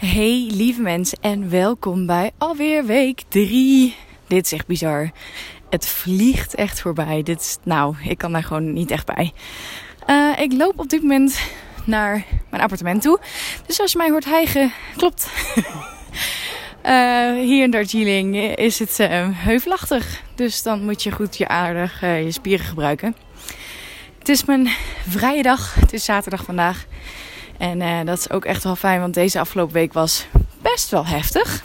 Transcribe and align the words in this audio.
Hey 0.00 0.50
lieve 0.52 0.80
mensen 0.80 1.18
en 1.20 1.50
welkom 1.50 2.06
bij 2.06 2.30
alweer 2.38 2.84
week 2.84 3.22
3. 3.28 3.96
Dit 4.26 4.44
is 4.44 4.52
echt 4.52 4.66
bizar. 4.66 5.10
Het 5.70 5.86
vliegt 5.86 6.54
echt 6.54 6.80
voorbij. 6.80 7.22
Dit 7.22 7.58
nou, 7.64 7.94
ik 8.02 8.18
kan 8.18 8.32
daar 8.32 8.42
gewoon 8.42 8.72
niet 8.72 8.90
echt 8.90 9.06
bij. 9.06 9.32
Uh, 10.06 10.38
ik 10.38 10.52
loop 10.52 10.78
op 10.78 10.88
dit 10.88 11.02
moment 11.02 11.40
naar 11.84 12.24
mijn 12.50 12.62
appartement 12.62 13.02
toe. 13.02 13.20
Dus 13.66 13.80
als 13.80 13.92
je 13.92 13.98
mij 13.98 14.10
hoort 14.10 14.24
hijgen, 14.24 14.72
klopt. 14.96 15.30
uh, 16.86 17.32
hier 17.48 17.62
in 17.62 17.70
Darjeeling 17.70 18.56
is 18.56 18.78
het 18.78 18.98
uh, 19.00 19.28
heuvelachtig. 19.32 20.22
Dus 20.34 20.62
dan 20.62 20.84
moet 20.84 21.02
je 21.02 21.10
goed 21.10 21.36
je 21.36 21.48
aardig 21.48 22.00
je 22.00 22.32
spieren 22.32 22.66
gebruiken. 22.66 23.16
Het 24.18 24.28
is 24.28 24.44
mijn 24.44 24.68
vrije 25.08 25.42
dag. 25.42 25.74
Het 25.74 25.92
is 25.92 26.04
zaterdag 26.04 26.44
vandaag. 26.44 26.86
En 27.60 27.80
uh, 27.80 27.98
dat 28.04 28.18
is 28.18 28.30
ook 28.30 28.44
echt 28.44 28.64
wel 28.64 28.76
fijn, 28.76 29.00
want 29.00 29.14
deze 29.14 29.40
afgelopen 29.40 29.74
week 29.74 29.92
was 29.92 30.26
best 30.62 30.90
wel 30.90 31.06
heftig. 31.06 31.62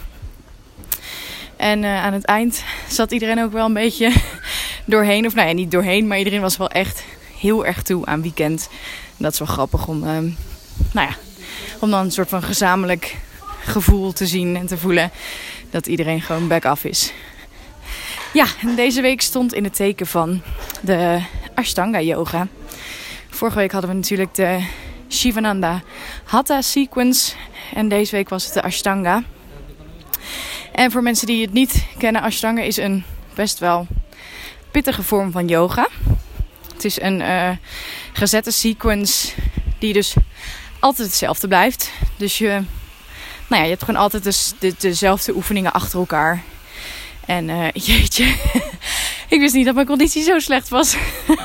En 1.56 1.82
uh, 1.82 2.04
aan 2.04 2.12
het 2.12 2.24
eind 2.24 2.64
zat 2.88 3.12
iedereen 3.12 3.42
ook 3.42 3.52
wel 3.52 3.64
een 3.64 3.72
beetje 3.72 4.12
doorheen. 4.84 5.26
Of 5.26 5.34
nou 5.34 5.48
ja, 5.48 5.54
niet 5.54 5.70
doorheen, 5.70 6.06
maar 6.06 6.18
iedereen 6.18 6.40
was 6.40 6.56
wel 6.56 6.70
echt 6.70 7.04
heel 7.38 7.66
erg 7.66 7.82
toe 7.82 8.06
aan 8.06 8.22
weekend. 8.22 8.68
En 9.16 9.24
dat 9.24 9.32
is 9.32 9.38
wel 9.38 9.48
grappig 9.48 9.86
om, 9.86 9.96
uh, 9.96 10.10
nou 10.92 11.08
ja, 11.08 11.16
om 11.78 11.90
dan 11.90 12.04
een 12.04 12.12
soort 12.12 12.28
van 12.28 12.42
gezamenlijk 12.42 13.16
gevoel 13.60 14.12
te 14.12 14.26
zien 14.26 14.56
en 14.56 14.66
te 14.66 14.78
voelen 14.78 15.10
dat 15.70 15.86
iedereen 15.86 16.22
gewoon 16.22 16.48
back 16.48 16.64
off 16.64 16.84
is. 16.84 17.12
Ja, 18.32 18.46
deze 18.76 19.00
week 19.00 19.20
stond 19.20 19.54
in 19.54 19.64
het 19.64 19.74
teken 19.74 20.06
van 20.06 20.42
de 20.80 21.20
Ashtanga 21.54 22.00
yoga. 22.00 22.48
Vorige 23.30 23.58
week 23.58 23.72
hadden 23.72 23.90
we 23.90 23.96
natuurlijk 23.96 24.34
de 24.34 24.66
Shivananda 25.08 25.82
Hatha 26.24 26.60
Sequence. 26.60 27.34
En 27.74 27.88
deze 27.88 28.16
week 28.16 28.28
was 28.28 28.44
het 28.44 28.54
de 28.54 28.62
Ashtanga. 28.62 29.22
En 30.72 30.90
voor 30.90 31.02
mensen 31.02 31.26
die 31.26 31.42
het 31.42 31.52
niet 31.52 31.86
kennen, 31.98 32.22
Ashtanga 32.22 32.62
is 32.62 32.76
een 32.76 33.04
best 33.34 33.58
wel 33.58 33.86
pittige 34.70 35.02
vorm 35.02 35.32
van 35.32 35.48
yoga. 35.48 35.88
Het 36.72 36.84
is 36.84 37.00
een 37.00 37.20
uh, 37.20 37.50
gezette 38.12 38.50
sequence 38.50 39.32
die 39.78 39.92
dus 39.92 40.14
altijd 40.78 41.08
hetzelfde 41.08 41.48
blijft. 41.48 41.90
Dus 42.16 42.38
je, 42.38 42.48
nou 43.46 43.62
ja, 43.62 43.62
je 43.62 43.68
hebt 43.68 43.84
gewoon 43.84 44.00
altijd 44.00 44.24
de, 44.24 44.52
de, 44.58 44.74
dezelfde 44.78 45.34
oefeningen 45.34 45.72
achter 45.72 45.98
elkaar. 45.98 46.42
En 47.26 47.48
uh, 47.48 47.70
jeetje, 47.86 48.24
ik 49.34 49.40
wist 49.40 49.54
niet 49.54 49.64
dat 49.64 49.74
mijn 49.74 49.86
conditie 49.86 50.22
zo 50.22 50.38
slecht 50.38 50.68
was. 50.68 50.96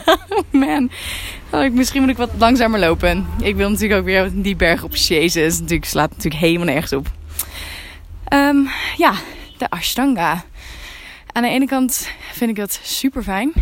Man, 0.52 0.92
Oh, 1.53 1.71
misschien 1.71 2.02
moet 2.02 2.09
ik 2.09 2.17
wat 2.17 2.30
langzamer 2.38 2.80
lopen. 2.80 3.27
Ik 3.41 3.55
wil 3.55 3.69
natuurlijk 3.69 3.99
ook 3.99 4.05
weer 4.05 4.30
die 4.33 4.55
berg 4.55 4.83
op 4.83 4.95
Jezus. 4.95 5.59
Natuurlijk 5.59 5.89
slaat 5.89 6.09
natuurlijk 6.09 6.41
helemaal 6.41 6.66
nergens 6.66 6.94
op. 6.94 7.07
Um, 8.33 8.69
ja, 8.97 9.13
de 9.57 9.69
Ashtanga. 9.69 10.44
Aan 11.31 11.44
de 11.44 11.49
ene 11.49 11.67
kant 11.67 12.09
vind 12.31 12.49
ik 12.49 12.55
dat 12.55 12.79
super 12.83 13.23
fijn. 13.23 13.53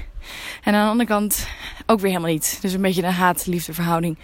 En 0.63 0.73
aan 0.73 0.83
de 0.83 0.89
andere 0.89 1.09
kant 1.09 1.47
ook 1.85 1.99
weer 1.99 2.11
helemaal 2.11 2.31
niet. 2.31 2.57
Dus 2.61 2.73
een 2.73 2.81
beetje 2.81 3.03
een 3.03 3.13
haat-liefde 3.13 3.73
verhouding 3.73 4.17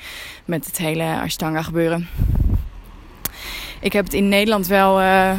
met 0.46 0.66
het 0.66 0.78
hele 0.78 1.22
Ashtanga 1.22 1.62
gebeuren. 1.62 2.08
Ik 3.80 3.94
heb 3.94 4.04
het 4.04 4.14
in 4.14 4.30
Nederland 4.30 4.68
wel, 4.68 5.02
uh, 5.02 5.32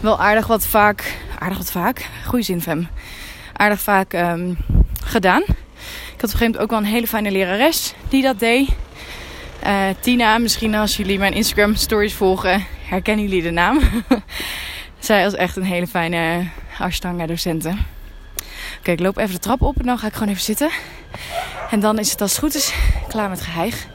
wel 0.00 0.20
aardig 0.20 0.46
wat 0.46 0.66
vaak. 0.66 1.18
Aardig 1.38 1.58
wat 1.58 1.70
vaak? 1.70 2.08
Goeie 2.26 2.44
zin, 2.44 2.62
Fem. 2.62 2.88
Aardig 3.52 3.80
vaak 3.80 4.12
um, 4.12 4.56
gedaan. 5.04 5.42
Ik 6.18 6.24
had 6.24 6.34
op 6.34 6.40
een 6.40 6.46
gegeven 6.46 6.60
moment 6.60 6.62
ook 6.62 6.80
wel 6.80 6.88
een 6.88 6.96
hele 6.96 7.06
fijne 7.06 7.30
lerares 7.30 7.94
die 8.08 8.22
dat 8.22 8.38
deed. 8.38 8.68
Uh, 9.66 9.84
Tina, 10.00 10.38
misschien 10.38 10.74
als 10.74 10.96
jullie 10.96 11.18
mijn 11.18 11.32
Instagram 11.32 11.74
stories 11.74 12.14
volgen, 12.14 12.66
herkennen 12.84 13.24
jullie 13.24 13.42
de 13.42 13.50
naam. 13.50 13.80
Zij 14.98 15.24
was 15.24 15.34
echt 15.34 15.56
een 15.56 15.62
hele 15.62 15.86
fijne 15.86 16.48
Ashtanga 16.78 17.26
docenten. 17.26 17.86
Oké, 18.78 18.90
ik 18.90 19.00
loop 19.00 19.16
even 19.16 19.34
de 19.34 19.40
trap 19.40 19.62
op 19.62 19.78
en 19.78 19.86
dan 19.86 19.98
ga 19.98 20.06
ik 20.06 20.12
gewoon 20.12 20.28
even 20.28 20.42
zitten. 20.42 20.70
En 21.70 21.80
dan 21.80 21.98
is 21.98 22.10
het 22.10 22.20
als 22.20 22.30
het 22.30 22.40
goed 22.40 22.54
is 22.54 22.72
klaar 23.08 23.28
met 23.28 23.40
geheig. 23.40 23.86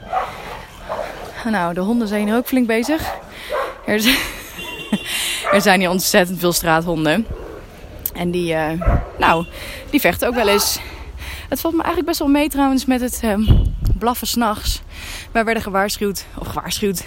Nou, 1.50 1.74
de 1.74 1.80
honden 1.80 2.08
zijn 2.08 2.26
hier 2.26 2.36
ook 2.36 2.46
flink 2.46 2.66
bezig. 2.66 3.14
Er 3.86 4.00
zijn, 4.00 4.18
er 5.52 5.60
zijn 5.60 5.80
hier 5.80 5.90
ontzettend 5.90 6.38
veel 6.38 6.52
straathonden. 6.52 7.26
En 8.14 8.30
die, 8.30 8.54
uh, 8.54 8.70
nou, 9.18 9.46
die 9.90 10.00
vechten 10.00 10.28
ook 10.28 10.34
wel 10.34 10.48
eens. 10.48 10.78
Het 11.54 11.62
valt 11.62 11.74
me 11.74 11.82
eigenlijk 11.82 12.08
best 12.08 12.18
wel 12.18 12.40
mee 12.40 12.48
trouwens 12.48 12.84
met 12.84 13.00
het 13.00 13.20
um, 13.24 13.74
blaffen 13.98 14.26
s'nachts. 14.26 14.82
Wij 15.32 15.44
werden 15.44 15.62
gewaarschuwd, 15.62 16.26
of 16.38 16.46
gewaarschuwd. 16.46 17.04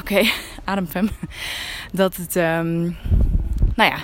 Oké, 0.00 0.14
okay, 0.20 0.32
ademfem. 0.64 1.10
Dat 1.92 2.16
het, 2.16 2.36
um, 2.36 2.96
nou 3.74 3.90
ja, 3.90 3.96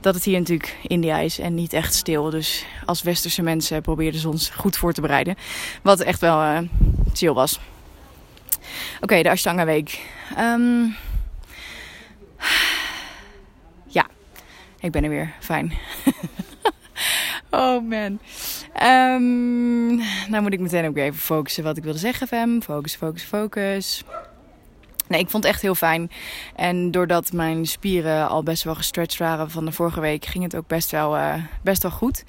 dat 0.00 0.14
het 0.14 0.24
hier 0.24 0.38
natuurlijk 0.38 0.76
India 0.82 1.18
is 1.18 1.38
en 1.38 1.54
niet 1.54 1.72
echt 1.72 1.94
stil. 1.94 2.30
Dus 2.30 2.64
als 2.84 3.02
westerse 3.02 3.42
mensen 3.42 3.82
probeerden 3.82 4.20
ze 4.20 4.28
ons 4.28 4.48
goed 4.48 4.76
voor 4.76 4.92
te 4.92 5.00
bereiden. 5.00 5.36
Wat 5.82 6.00
echt 6.00 6.20
wel 6.20 6.42
uh, 6.42 6.58
chill 7.12 7.32
was. 7.32 7.60
Oké, 9.00 9.22
de 9.22 9.30
Ashtanga 9.30 9.64
week. 9.64 10.00
Um, 10.38 10.96
ja, 13.86 14.06
ik 14.80 14.90
ben 14.90 15.04
er 15.04 15.10
weer. 15.10 15.34
Fijn. 15.40 15.72
Oh 17.50 17.88
man. 17.88 18.18
Um, 18.82 19.96
nou 20.28 20.42
moet 20.42 20.52
ik 20.52 20.60
meteen 20.60 20.86
ook 20.86 20.96
even 20.96 21.20
focussen 21.20 21.64
wat 21.64 21.76
ik 21.76 21.82
wilde 21.82 21.98
zeggen, 21.98 22.26
Fem. 22.26 22.62
Focus, 22.62 22.94
focus, 22.94 23.22
focus. 23.22 24.04
Nee, 25.08 25.20
ik 25.20 25.30
vond 25.30 25.42
het 25.44 25.52
echt 25.52 25.62
heel 25.62 25.74
fijn. 25.74 26.10
En 26.56 26.90
doordat 26.90 27.32
mijn 27.32 27.66
spieren 27.66 28.28
al 28.28 28.42
best 28.42 28.62
wel 28.62 28.74
gestretched 28.74 29.18
waren 29.18 29.50
van 29.50 29.64
de 29.64 29.72
vorige 29.72 30.00
week, 30.00 30.24
ging 30.24 30.44
het 30.44 30.56
ook 30.56 30.66
best 30.66 30.90
wel, 30.90 31.16
uh, 31.16 31.34
best 31.62 31.82
wel 31.82 31.90
goed. 31.90 32.24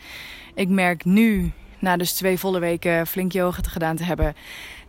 Ik 0.55 0.69
merk 0.69 1.05
nu, 1.05 1.51
na 1.79 1.97
dus 1.97 2.13
twee 2.13 2.39
volle 2.39 2.59
weken 2.59 3.07
flink 3.07 3.31
yoga 3.31 3.61
te 3.61 3.69
gedaan 3.69 3.95
te 3.95 4.03
hebben, 4.03 4.35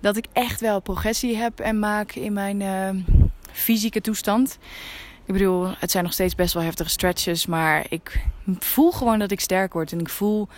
dat 0.01 0.17
ik 0.17 0.25
echt 0.33 0.61
wel 0.61 0.81
progressie 0.81 1.37
heb 1.37 1.61
en 1.61 1.79
maak 1.79 2.13
in 2.13 2.33
mijn 2.33 2.61
uh, 2.61 2.89
fysieke 3.53 4.01
toestand. 4.01 4.59
Ik 5.31 5.37
bedoel, 5.37 5.69
het 5.79 5.91
zijn 5.91 6.05
nog 6.05 6.13
steeds 6.13 6.35
best 6.35 6.55
wel 6.55 6.63
heftige 6.63 6.91
stretches. 6.91 7.47
Maar 7.47 7.87
ik 7.89 8.25
voel 8.59 8.93
gewoon 8.93 9.19
dat 9.19 9.31
ik 9.31 9.41
sterk 9.41 9.73
word. 9.73 9.93
En 9.93 10.01
ik 10.01 10.09
voel 10.09 10.49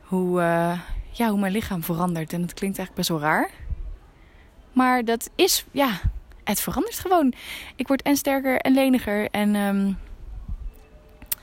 hoe, 0.00 0.40
uh, 0.40 0.80
ja, 1.10 1.28
hoe 1.28 1.40
mijn 1.40 1.52
lichaam 1.52 1.82
verandert. 1.82 2.32
En 2.32 2.40
dat 2.40 2.54
klinkt 2.54 2.78
eigenlijk 2.78 2.94
best 2.94 3.08
wel 3.08 3.30
raar. 3.30 3.50
Maar 4.72 5.04
dat 5.04 5.30
is, 5.34 5.64
ja, 5.70 6.00
het 6.44 6.60
verandert 6.60 6.98
gewoon. 6.98 7.32
Ik 7.74 7.88
word 7.88 8.02
en 8.02 8.16
sterker 8.16 8.58
en 8.60 8.74
leniger. 8.74 9.28
En 9.30 9.54
um, 9.54 9.98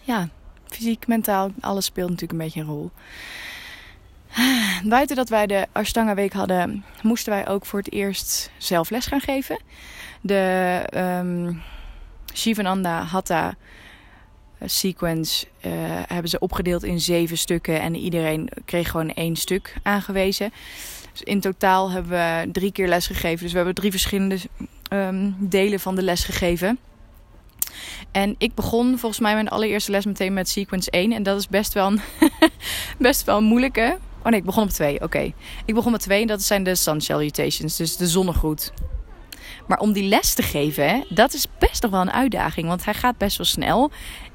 ja, 0.02 0.30
fysiek, 0.66 1.08
mentaal, 1.08 1.52
alles 1.60 1.86
speelt 1.86 2.10
natuurlijk 2.10 2.40
een 2.40 2.46
beetje 2.46 2.60
een 2.60 2.68
rol. 2.68 2.92
Buiten 4.96 5.16
dat 5.16 5.30
wij 5.30 5.48
de 5.48 5.68
Ashtanga 5.72 6.14
week 6.16 6.34
hadden, 6.34 6.86
moesten 7.02 7.34
wij 7.34 7.48
ook 7.48 7.66
voor 7.66 7.80
het 7.80 7.92
eerst 7.92 8.52
zelf 8.58 8.90
les 8.90 9.06
gaan 9.06 9.22
geven. 9.22 9.60
De... 10.22 10.84
Um, 10.96 11.62
Shivananda 12.34 13.04
Hatha 13.04 13.56
eh, 14.58 14.68
sequence 14.70 15.46
uh, 15.66 15.72
hebben 16.08 16.30
ze 16.30 16.40
opgedeeld 16.40 16.84
in 16.84 17.00
zeven 17.00 17.38
stukken. 17.38 17.82
En 17.82 17.96
iedereen 17.96 18.50
kreeg 18.66 18.90
gewoon 18.90 19.14
één 19.14 19.36
stuk 19.36 19.76
aangewezen. 19.84 20.54
Dus 21.12 21.22
in 21.22 21.40
totaal 21.40 21.92
hebben 21.92 22.12
we 22.12 22.52
drie 22.52 22.72
keer 22.72 22.88
les 22.88 23.08
gegeven. 23.08 23.44
Dus 23.44 23.52
we 23.52 23.58
hebben 23.58 23.76
drie 23.76 23.92
verschillende 23.92 24.38
um, 24.90 25.36
delen 25.40 25.80
van 25.80 25.96
de 25.96 26.04
les 26.04 26.24
gegeven. 26.24 26.80
En 28.12 28.36
ik 28.38 28.56
begon 28.56 28.98
volgens 28.98 29.22
mij 29.22 29.34
mijn 29.34 29.50
allereerste 29.50 29.92
les 29.92 30.06
meteen 30.06 30.34
met 30.34 30.50
sequence 30.50 30.92
1. 30.92 31.12
En 31.12 31.24
dat 31.24 31.40
is 31.40 31.48
best 31.48 31.74
wel 31.74 31.88
een, 31.88 32.02
best 32.98 33.24
wel 33.24 33.42
moeilijke. 33.42 33.98
Oh 34.24 34.30
nee, 34.30 34.40
ik 34.40 34.46
begon 34.46 34.64
op 34.64 34.70
2. 34.70 35.02
Oké. 35.02 35.34
Ik 35.66 35.74
begon 35.74 35.92
met 35.92 36.02
2 36.02 36.22
en 36.22 36.28
dat 36.28 36.42
zijn 36.42 36.64
de 36.64 36.76
sun 36.76 37.02
salutations. 37.02 37.76
Dus 37.78 37.98
de 37.98 38.08
zonnegroet. 38.08 38.74
Maar 39.68 39.79
om 39.79 39.94
die 39.94 40.07
les 40.07 40.34
te 40.34 40.41
geven, 40.41 41.06
dat 41.10 41.33
is 41.33 41.48
best 41.60 41.81
nog 41.81 41.92
wel 41.92 42.01
een 42.01 42.12
uitdaging. 42.12 42.68
Want 42.68 42.86
hij 42.86 42.94
gaat 42.94 43.18
best 43.18 43.38
wel 43.38 43.45
snel. 43.45 43.92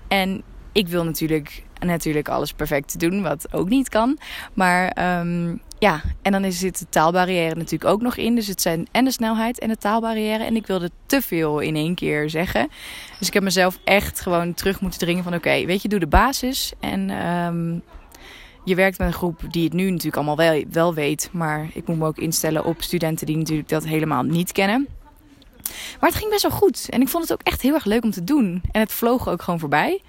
En 0.08 0.42
ik 0.72 0.88
wil 0.88 1.04
natuurlijk, 1.04 1.62
natuurlijk 1.80 2.28
alles 2.28 2.52
perfect 2.52 3.00
doen, 3.00 3.22
wat 3.22 3.52
ook 3.52 3.68
niet 3.68 3.88
kan. 3.88 4.18
Maar 4.54 5.18
um, 5.20 5.60
ja, 5.78 6.00
en 6.22 6.32
dan 6.32 6.52
zit 6.52 6.78
de 6.78 6.86
taalbarrière 6.88 7.54
natuurlijk 7.54 7.90
ook 7.90 8.02
nog 8.02 8.16
in. 8.16 8.34
Dus 8.34 8.46
het 8.46 8.60
zijn 8.60 8.86
en 8.92 9.04
de 9.04 9.10
snelheid 9.10 9.58
en 9.58 9.68
de 9.68 9.76
taalbarrière. 9.76 10.44
En 10.44 10.56
ik 10.56 10.66
wilde 10.66 10.90
te 11.06 11.22
veel 11.22 11.58
in 11.58 11.76
één 11.76 11.94
keer 11.94 12.30
zeggen. 12.30 12.68
Dus 13.18 13.26
ik 13.26 13.34
heb 13.34 13.42
mezelf 13.42 13.78
echt 13.84 14.20
gewoon 14.20 14.54
terug 14.54 14.80
moeten 14.80 15.00
dringen 15.00 15.24
van... 15.24 15.34
oké, 15.34 15.64
weet 15.64 15.82
je, 15.82 15.88
doe 15.88 16.00
de 16.00 16.06
basis. 16.06 16.72
En 16.80 17.26
um, 17.26 17.82
je 18.64 18.74
werkt 18.74 18.98
met 18.98 19.06
een 19.06 19.14
groep 19.14 19.40
die 19.50 19.64
het 19.64 19.72
nu 19.72 19.84
natuurlijk 19.84 20.16
allemaal 20.16 20.36
wel, 20.36 20.64
wel 20.70 20.94
weet. 20.94 21.28
Maar 21.32 21.68
ik 21.72 21.86
moet 21.86 21.98
me 21.98 22.06
ook 22.06 22.18
instellen 22.18 22.64
op 22.64 22.82
studenten 22.82 23.26
die 23.26 23.36
natuurlijk 23.36 23.68
dat 23.68 23.84
helemaal 23.84 24.22
niet 24.22 24.52
kennen. 24.52 24.88
Maar 26.00 26.08
het 26.08 26.18
ging 26.18 26.30
best 26.30 26.42
wel 26.42 26.50
goed. 26.50 26.86
En 26.88 27.00
ik 27.00 27.08
vond 27.08 27.22
het 27.22 27.32
ook 27.32 27.42
echt 27.42 27.62
heel 27.62 27.74
erg 27.74 27.84
leuk 27.84 28.04
om 28.04 28.10
te 28.10 28.24
doen. 28.24 28.62
En 28.72 28.80
het 28.80 28.92
vloog 28.92 29.28
ook 29.28 29.42
gewoon 29.42 29.60
voorbij. 29.60 30.02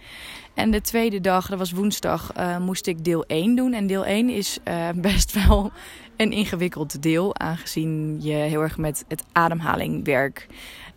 En 0.53 0.71
de 0.71 0.81
tweede 0.81 1.21
dag, 1.21 1.49
dat 1.49 1.57
was 1.57 1.71
woensdag, 1.71 2.31
uh, 2.37 2.57
moest 2.57 2.87
ik 2.87 3.03
deel 3.03 3.25
1 3.25 3.55
doen. 3.55 3.73
En 3.73 3.87
deel 3.87 4.05
1 4.05 4.29
is 4.29 4.57
uh, 4.67 4.89
best 5.09 5.45
wel 5.45 5.71
een 6.17 6.31
ingewikkeld 6.31 7.01
deel, 7.01 7.37
aangezien 7.37 8.17
je 8.21 8.33
heel 8.33 8.61
erg 8.61 8.77
met 8.77 9.05
het 9.07 9.23
ademhalingwerk 9.31 10.47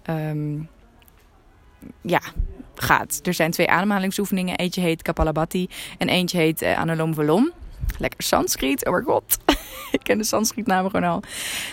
ehm, 0.03 0.61
ja, 2.00 2.20
gaat. 2.75 3.20
Er 3.23 3.35
zijn 3.35 3.50
twee 3.50 3.70
ademhalingsoefeningen. 3.70 4.56
Eentje 4.56 4.81
heet 4.81 5.03
Kapalabhati 5.03 5.69
en 5.99 6.09
eentje 6.09 6.38
heet 6.38 6.62
uh, 6.62 6.79
Anulom 6.79 7.14
Vilom. 7.14 7.53
Lekker 7.98 8.22
Sanskriet, 8.22 8.86
oh 8.86 8.92
mijn 8.92 9.04
god. 9.04 9.38
ik 9.96 10.00
ken 10.02 10.18
de 10.18 10.24
Sanskrietnamen 10.24 10.90
gewoon 10.90 11.10
al. 11.10 11.22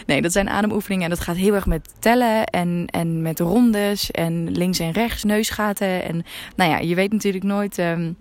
Nee, 0.06 0.22
dat 0.22 0.32
zijn 0.32 0.50
ademoefeningen 0.50 1.04
en 1.04 1.10
dat 1.10 1.20
gaat 1.20 1.36
heel 1.36 1.54
erg 1.54 1.66
met 1.66 1.94
tellen 2.00 2.46
en, 2.46 2.84
en 2.86 3.22
met 3.22 3.40
rondes 3.40 4.12
en 4.12 4.52
links 4.52 4.80
en 4.80 4.92
rechts, 4.92 5.24
neusgaten. 5.24 6.04
En 6.04 6.26
nou 6.56 6.70
ja, 6.72 6.78
je 6.78 6.96
weet 6.96 7.12
natuurlijk 7.12 7.44
nooit... 7.44 7.78
Um, 7.78 8.16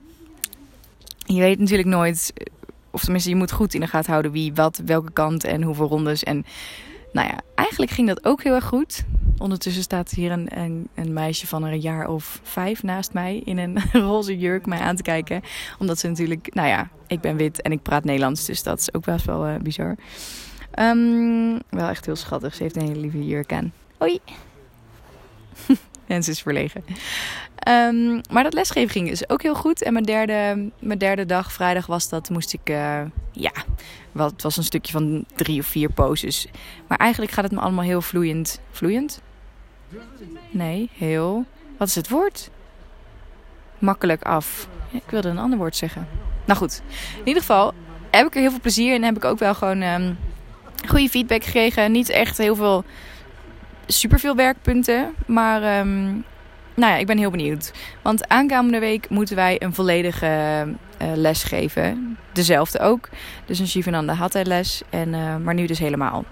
je 1.27 1.41
weet 1.41 1.59
natuurlijk 1.59 1.89
nooit 1.89 2.33
of 2.91 3.03
tenminste, 3.03 3.31
je 3.31 3.37
moet 3.37 3.53
goed 3.53 3.75
in 3.75 3.81
de 3.81 3.87
gaten 3.87 4.11
houden 4.11 4.33
wie, 4.33 4.55
wat, 4.55 4.83
welke 4.85 5.13
kant 5.13 5.45
en 5.45 5.63
hoeveel 5.63 5.89
rondes. 5.89 6.25
En 6.25 6.47
nou 7.19 7.31
ja, 7.31 7.41
eigenlijk 7.55 7.91
ging 7.91 8.09
dat 8.09 8.25
ook 8.25 8.43
heel 8.43 8.55
erg 8.55 8.65
goed. 8.65 9.05
Ondertussen 9.39 9.83
staat 9.83 10.11
hier 10.11 10.33
een, 10.33 10.59
een, 10.59 10.89
een, 10.95 11.13
meisje 11.13 11.47
van 11.47 11.63
een 11.63 11.81
jaar 11.81 12.09
of 12.09 12.41
vijf 12.43 12.83
naast 12.83 13.13
mij 13.13 13.43
in 13.45 13.59
een 13.59 13.79
roze 14.09 14.39
jurk 14.39 14.67
mij 14.67 14.79
aan 14.79 14.97
te 14.97 15.03
kijken. 15.03 15.43
Omdat 15.79 15.99
ze 15.99 16.09
natuurlijk, 16.09 16.55
nou 16.55 16.69
ja, 16.69 16.89
ik 17.07 17.21
ben 17.21 17.37
wit 17.37 17.63
en 17.63 17.73
ik 17.73 17.83
praat 17.83 18.05
Nederlands, 18.05 18.45
dus 18.45 18.63
dat 18.63 18.79
is 18.79 18.95
ook 18.95 19.05
best 19.05 19.25
wel 19.25 19.49
uh, 19.49 19.57
bizar. 19.57 19.97
Um, 20.79 21.59
wel 21.71 21.89
echt 21.89 22.07
heel 22.07 22.17
schattig. 22.17 22.55
Ze 22.55 22.63
heeft 22.63 22.77
een 22.77 22.87
hele 22.87 23.01
lieve 23.01 23.27
jurk 23.27 23.53
aan. 23.53 23.73
Hoi! 23.97 24.19
en 26.07 26.23
ze 26.23 26.31
is 26.31 26.43
verlegen. 26.43 26.85
Um, 27.69 28.21
maar 28.31 28.43
dat 28.43 28.53
lesgeven 28.53 28.91
ging 28.91 29.09
dus 29.09 29.29
ook 29.29 29.43
heel 29.43 29.55
goed. 29.55 29.83
En 29.83 29.93
mijn 29.93 30.05
derde, 30.05 30.71
mijn 30.79 30.99
derde 30.99 31.27
dag, 31.27 31.53
vrijdag 31.53 31.87
was 31.87 32.09
dat, 32.09 32.31
moest 32.31 32.53
ik, 32.53 32.71
uh, 32.71 33.01
ja, 33.33 33.53
wat, 34.13 34.31
het 34.31 34.43
was 34.43 34.57
een 34.57 34.65
stukje 34.65 34.93
van 34.93 35.25
drie 35.35 35.61
of 35.61 35.67
vier 35.67 35.91
poses. 35.91 36.49
Maar 36.87 36.99
eigenlijk 36.99 37.33
gaat 37.33 37.45
het 37.45 37.53
me 37.53 37.61
allemaal 37.61 37.85
heel 37.85 38.03
vloeiend. 38.03 38.61
Vloeiend? 38.71 39.21
Nee, 40.51 40.91
heel. 40.93 41.45
Wat 41.77 41.89
is 41.89 41.95
het 41.95 42.09
woord? 42.09 42.51
Makkelijk 43.79 44.23
af. 44.23 44.69
ik 44.91 45.11
wilde 45.11 45.29
een 45.29 45.39
ander 45.39 45.59
woord 45.59 45.77
zeggen. 45.77 46.09
Nou 46.45 46.59
goed, 46.59 46.83
in 47.19 47.27
ieder 47.27 47.43
geval 47.43 47.75
heb 48.11 48.27
ik 48.27 48.35
er 48.35 48.41
heel 48.41 48.51
veel 48.51 48.61
plezier 48.61 48.95
in. 48.95 49.01
En 49.01 49.05
heb 49.05 49.17
ik 49.17 49.25
ook 49.25 49.39
wel 49.39 49.55
gewoon 49.55 49.83
um, 49.83 50.19
goede 50.89 51.09
feedback 51.09 51.45
gekregen. 51.45 51.93
Niet 51.93 52.09
echt 52.09 52.39
heel 52.39 52.57
veel 52.57 52.85
superveel 53.87 54.37
werkpunten. 54.37 55.15
Maar 55.27 55.81
um, 55.81 56.25
nou 56.79 56.93
ja, 56.93 56.99
ik 56.99 57.07
ben 57.07 57.19
heel 57.19 57.31
benieuwd. 57.31 57.73
Want 58.03 58.29
aankomende 58.29 58.79
week 58.79 59.09
moeten 59.09 59.37
wij 59.37 59.57
een 59.63 59.75
volledige 59.75 60.27
uh, 61.03 61.09
les 61.15 61.43
geven. 61.43 62.17
Dezelfde 62.33 62.79
ook. 62.79 63.09
Dus 63.47 63.59
een 63.59 63.69
Shivananda 63.69 64.13
Hatha 64.13 64.43
les. 64.43 64.83
En, 64.91 65.09
uh, 65.09 65.37
maar 65.37 65.55
nu 65.55 65.67
dus 65.67 65.79
helemaal. 65.79 66.25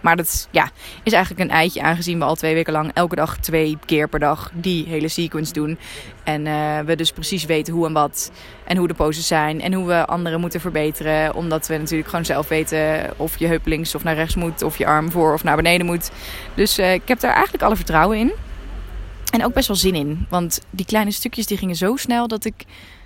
Maar 0.00 0.16
dat 0.16 0.26
is, 0.26 0.48
ja, 0.50 0.70
is 1.02 1.12
eigenlijk 1.12 1.50
een 1.50 1.56
eitje 1.56 1.82
aangezien 1.82 2.18
we 2.18 2.24
al 2.24 2.34
twee 2.34 2.54
weken 2.54 2.72
lang 2.72 2.90
elke 2.94 3.14
dag 3.14 3.36
twee 3.36 3.78
keer 3.84 4.08
per 4.08 4.18
dag 4.18 4.50
die 4.54 4.86
hele 4.86 5.08
sequence 5.08 5.52
doen. 5.52 5.78
En 6.24 6.46
uh, 6.46 6.78
we 6.78 6.96
dus 6.96 7.12
precies 7.12 7.44
weten 7.44 7.74
hoe 7.74 7.86
en 7.86 7.92
wat 7.92 8.32
en 8.64 8.76
hoe 8.76 8.88
de 8.88 8.94
poses 8.94 9.26
zijn 9.26 9.60
en 9.60 9.72
hoe 9.72 9.86
we 9.86 10.06
anderen 10.06 10.40
moeten 10.40 10.60
verbeteren. 10.60 11.34
Omdat 11.34 11.66
we 11.66 11.76
natuurlijk 11.76 12.08
gewoon 12.08 12.24
zelf 12.24 12.48
weten 12.48 13.10
of 13.16 13.38
je 13.38 13.46
heup 13.46 13.66
links 13.66 13.94
of 13.94 14.04
naar 14.04 14.14
rechts 14.14 14.34
moet 14.34 14.62
of 14.62 14.78
je 14.78 14.86
arm 14.86 15.10
voor 15.10 15.32
of 15.32 15.44
naar 15.44 15.56
beneden 15.56 15.86
moet. 15.86 16.10
Dus 16.54 16.78
ik 16.78 17.08
heb 17.08 17.20
daar 17.20 17.34
eigenlijk 17.34 17.64
alle 17.64 17.76
vertrouwen 17.76 18.18
in. 18.18 18.32
En 19.32 19.44
ook 19.44 19.54
best 19.54 19.66
wel 19.68 19.76
zin 19.76 19.94
in. 19.94 20.26
Want 20.28 20.60
die 20.70 20.86
kleine 20.86 21.10
stukjes 21.10 21.46
die 21.46 21.56
gingen 21.56 21.76
zo 21.76 21.96
snel 21.96 22.28
dat 22.28 22.44
ik. 22.44 22.64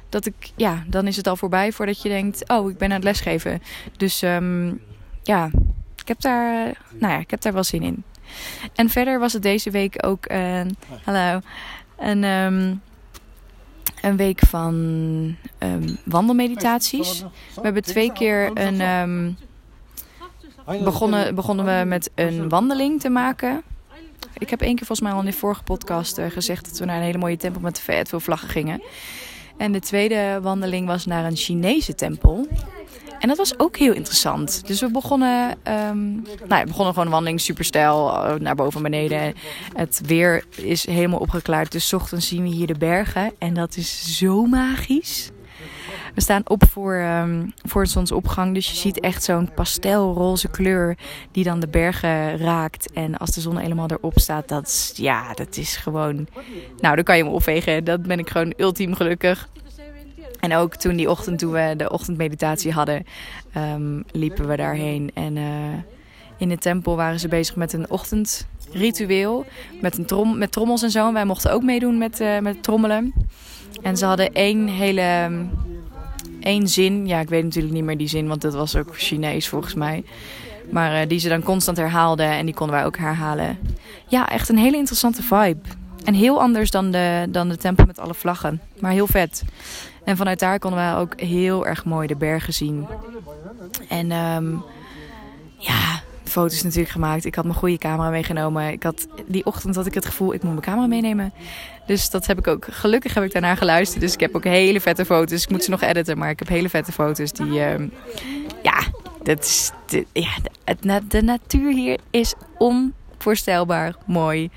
Dat 0.09 0.27
ik, 0.27 0.53
ja, 0.57 0.85
dan 0.87 1.07
is 1.07 1.17
het 1.17 1.27
al 1.27 1.37
voorbij 1.37 1.73
voordat 1.73 2.03
je 2.03 2.09
denkt: 2.09 2.49
oh, 2.49 2.71
ik 2.71 2.79
ben 2.79 2.89
aan 2.89 2.95
het 2.95 3.05
lesgeven. 3.05 3.63
Dus 3.97 4.23
um, 4.23 4.81
ja, 5.23 5.51
ik 5.97 6.09
heb, 6.09 6.21
daar, 6.21 6.79
nou 6.99 7.13
ja, 7.13 7.19
ik 7.19 7.31
heb 7.31 7.41
daar 7.41 7.53
wel 7.53 7.65
zin 7.65 7.83
in. 7.83 8.05
En 8.75 8.89
verder 8.89 9.19
was 9.19 9.33
het 9.33 9.43
deze 9.43 9.71
week 9.71 10.07
ook 10.07 10.25
een. 10.29 10.77
Hallo. 11.05 11.41
Een, 11.99 12.25
um, 12.25 12.83
een 14.03 14.17
week 14.17 14.41
van 14.41 14.75
um, 15.59 15.99
wandelmeditaties. 16.05 17.25
We 17.55 17.61
hebben 17.63 17.83
twee 17.83 18.13
keer 18.13 18.51
een. 18.55 19.37
Begonnen, 20.85 21.35
begonnen 21.35 21.65
we 21.65 21.85
met 21.85 22.11
een 22.15 22.49
wandeling 22.49 23.01
te 23.01 23.09
maken. 23.09 23.63
Ik 24.39 24.51
heb 24.51 24.61
één 24.61 24.77
keer 24.77 24.87
volgens 24.87 25.01
mij 25.01 25.13
al 25.13 25.21
in 25.21 25.31
de 25.31 25.33
vorige 25.33 25.63
podcast 25.63 26.19
uh, 26.19 26.27
gezegd 26.31 26.65
dat 26.69 26.79
we 26.79 26.85
naar 26.85 26.97
een 26.97 27.03
hele 27.03 27.19
mooie 27.19 27.37
tempel 27.37 27.61
met 27.61 27.81
veel 28.03 28.21
vlaggen 28.21 28.49
gingen. 28.49 28.83
En 29.57 29.73
de 29.73 29.81
tweede 29.81 30.39
wandeling 30.43 30.87
was 30.87 31.07
naar 31.07 31.25
een 31.25 31.37
Chinese 31.37 31.95
tempel. 31.95 32.49
En 33.19 33.29
dat 33.29 33.37
was 33.37 33.59
ook 33.59 33.77
heel 33.77 33.93
interessant. 33.93 34.67
Dus 34.67 34.81
we 34.81 34.91
begonnen, 34.91 35.51
um, 35.51 36.23
nou 36.23 36.49
ja, 36.49 36.65
begonnen 36.65 36.93
gewoon 36.93 37.07
een 37.07 37.13
wandeling 37.13 37.41
super 37.41 37.65
stijl 37.65 38.09
uh, 38.09 38.35
naar 38.35 38.55
boven 38.55 38.77
en 38.77 38.91
beneden. 38.91 39.35
Het 39.73 40.01
weer 40.07 40.45
is 40.57 40.87
helemaal 40.87 41.19
opgeklaard. 41.19 41.73
Dus 41.73 41.93
ochtends 41.93 42.29
zien 42.29 42.43
we 42.43 42.49
hier 42.49 42.67
de 42.67 42.79
bergen. 42.79 43.33
En 43.39 43.55
dat 43.55 43.77
is 43.77 44.19
zo 44.19 44.45
magisch. 44.47 45.31
We 46.17 46.23
staan 46.23 46.43
op 46.45 46.65
voor, 46.71 46.95
um, 46.95 47.53
voor 47.65 47.81
een 47.81 47.87
zonsopgang. 47.87 48.55
Dus 48.55 48.71
je 48.71 48.77
ziet 48.77 49.01
echt 49.01 49.25
zo'n 49.25 49.51
pastelroze 49.55 50.49
kleur 50.49 50.97
die 51.31 51.45
dan 51.45 51.61
de 51.61 51.69
bergen 51.69 52.39
raakt. 52.39 52.93
En 52.93 53.17
als 53.17 53.31
de 53.31 53.41
zon 53.41 53.57
helemaal 53.57 53.91
erop 53.91 54.19
staat, 54.19 54.49
dat 54.49 54.67
is, 54.67 54.93
ja, 54.95 55.33
dat 55.33 55.57
is 55.57 55.77
gewoon... 55.77 56.27
Nou, 56.79 56.95
dan 56.95 57.05
kan 57.05 57.17
je 57.17 57.25
me 57.25 57.31
opvegen. 57.31 57.85
Dat 57.85 58.03
ben 58.03 58.19
ik 58.19 58.29
gewoon 58.29 58.53
ultiem 58.57 58.95
gelukkig. 58.95 59.49
En 60.41 60.55
ook 60.55 60.75
toen 60.75 60.97
die 60.97 61.11
ochtend, 61.11 61.39
toen 61.39 61.53
we 61.53 61.75
de 61.77 61.91
ochtendmeditatie 61.91 62.73
hadden, 62.73 63.05
um, 63.57 64.05
liepen 64.13 64.49
we 64.49 64.57
daarheen. 64.57 65.11
En 65.15 65.37
uh, 65.37 65.45
in 66.39 66.49
de 66.49 66.59
tempel 66.59 66.97
waren 66.97 67.21
ze 67.21 67.29
bezig 67.29 67.57
met 67.57 67.73
een 67.73 67.91
ochtendritueel. 67.91 69.45
Met, 69.81 69.99
een 69.99 70.07
trom 70.07 70.39
met 70.39 70.53
trommels 70.53 70.83
en 70.83 70.91
zo. 70.91 71.07
En 71.07 71.13
wij 71.13 71.25
mochten 71.25 71.53
ook 71.53 71.63
meedoen 71.63 71.99
met, 71.99 72.21
uh, 72.21 72.39
met 72.39 72.63
trommelen. 72.63 73.13
En 73.83 73.97
ze 73.97 74.05
hadden 74.05 74.33
één 74.33 74.69
hele 74.69 75.29
één 76.47 76.69
zin. 76.69 77.07
Ja, 77.07 77.21
ik 77.21 77.29
weet 77.29 77.45
natuurlijk 77.45 77.75
niet 77.75 77.85
meer 77.85 77.97
die 77.97 78.09
zin, 78.09 78.29
want 78.29 78.41
dat 78.41 78.55
was 78.55 78.77
ook 78.77 78.99
Chinees 78.99 79.49
volgens 79.49 79.75
mij. 79.75 80.05
Maar 80.71 81.03
uh, 81.03 81.09
die 81.09 81.19
ze 81.19 81.29
dan 81.29 81.43
constant 81.43 81.77
herhaalden 81.77 82.31
en 82.31 82.45
die 82.45 82.55
konden 82.55 82.77
wij 82.77 82.85
ook 82.85 82.97
herhalen. 82.97 83.59
Ja, 84.09 84.29
echt 84.29 84.49
een 84.49 84.59
hele 84.59 84.77
interessante 84.77 85.23
vibe. 85.23 85.61
En 86.05 86.15
heel 86.15 86.41
anders 86.41 86.71
dan 86.71 86.91
de, 86.91 87.27
dan 87.29 87.49
de 87.49 87.57
tempel 87.57 87.87
met 87.87 87.99
alle 87.99 88.15
vlaggen. 88.15 88.61
Maar 88.79 88.93
heel 88.93 89.07
vet. 89.07 89.43
En 90.05 90.17
vanuit 90.17 90.39
daar 90.39 90.59
konden 90.59 90.81
wij 90.81 90.95
ook 90.95 91.21
heel 91.21 91.67
erg 91.67 91.85
mooi 91.85 92.07
de 92.07 92.17
bergen 92.17 92.53
zien. 92.53 92.87
En 93.89 94.13
um, 94.13 94.65
ja, 95.59 96.03
foto's 96.41 96.63
natuurlijk 96.63 96.91
gemaakt. 96.91 97.25
Ik 97.25 97.35
had 97.35 97.45
mijn 97.45 97.57
goede 97.57 97.79
camera 97.79 98.11
meegenomen. 98.11 98.73
Ik 98.73 98.83
had, 98.83 99.07
die 99.27 99.47
ochtend 99.47 99.75
had 99.75 99.87
ik 99.87 99.95
het 99.95 100.05
gevoel, 100.05 100.35
ik 100.35 100.43
moet 100.43 100.53
mijn 100.53 100.65
camera 100.65 100.87
meenemen. 100.87 101.33
Dus 101.87 102.11
dat 102.11 102.27
heb 102.27 102.39
ik 102.39 102.47
ook. 102.47 102.67
Gelukkig 102.71 103.15
heb 103.15 103.25
ik 103.25 103.33
daarna 103.33 103.55
geluisterd. 103.55 104.01
Dus 104.01 104.13
ik 104.13 104.21
heb 104.21 104.37
ook 104.37 104.45
hele 104.45 104.81
vette 104.81 105.05
foto's. 105.05 105.43
Ik 105.43 105.51
moet 105.51 105.65
ze 105.65 105.71
nog 105.71 105.83
editen, 105.83 106.19
maar 106.19 106.31
ik 106.31 106.39
heb 106.39 106.49
hele 106.49 106.69
vette 106.69 106.93
foto's 106.93 107.33
die. 107.33 107.47
Uh, 107.47 107.75
ja, 108.63 108.83
dat 109.23 109.41
is, 109.45 109.71
de, 109.87 110.07
ja 110.13 110.31
de, 110.81 111.01
de 111.09 111.23
natuur 111.23 111.73
hier 111.73 111.99
is 112.11 112.35
onvoorstelbaar 112.59 113.95
mooi. 114.07 114.51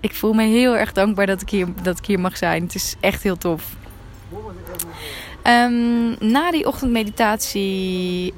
Ik 0.00 0.14
voel 0.14 0.32
me 0.32 0.42
heel 0.42 0.76
erg 0.76 0.92
dankbaar 0.92 1.26
dat 1.26 1.42
ik 1.42 1.50
hier, 1.50 1.66
dat 1.82 1.98
ik 1.98 2.06
hier 2.06 2.20
mag 2.20 2.36
zijn. 2.36 2.62
Het 2.62 2.74
is 2.74 2.94
echt 3.00 3.22
heel 3.22 3.36
tof. 3.36 3.76
Um, 5.46 6.16
na 6.20 6.50
die 6.50 6.66
ochtendmeditatie 6.66 8.34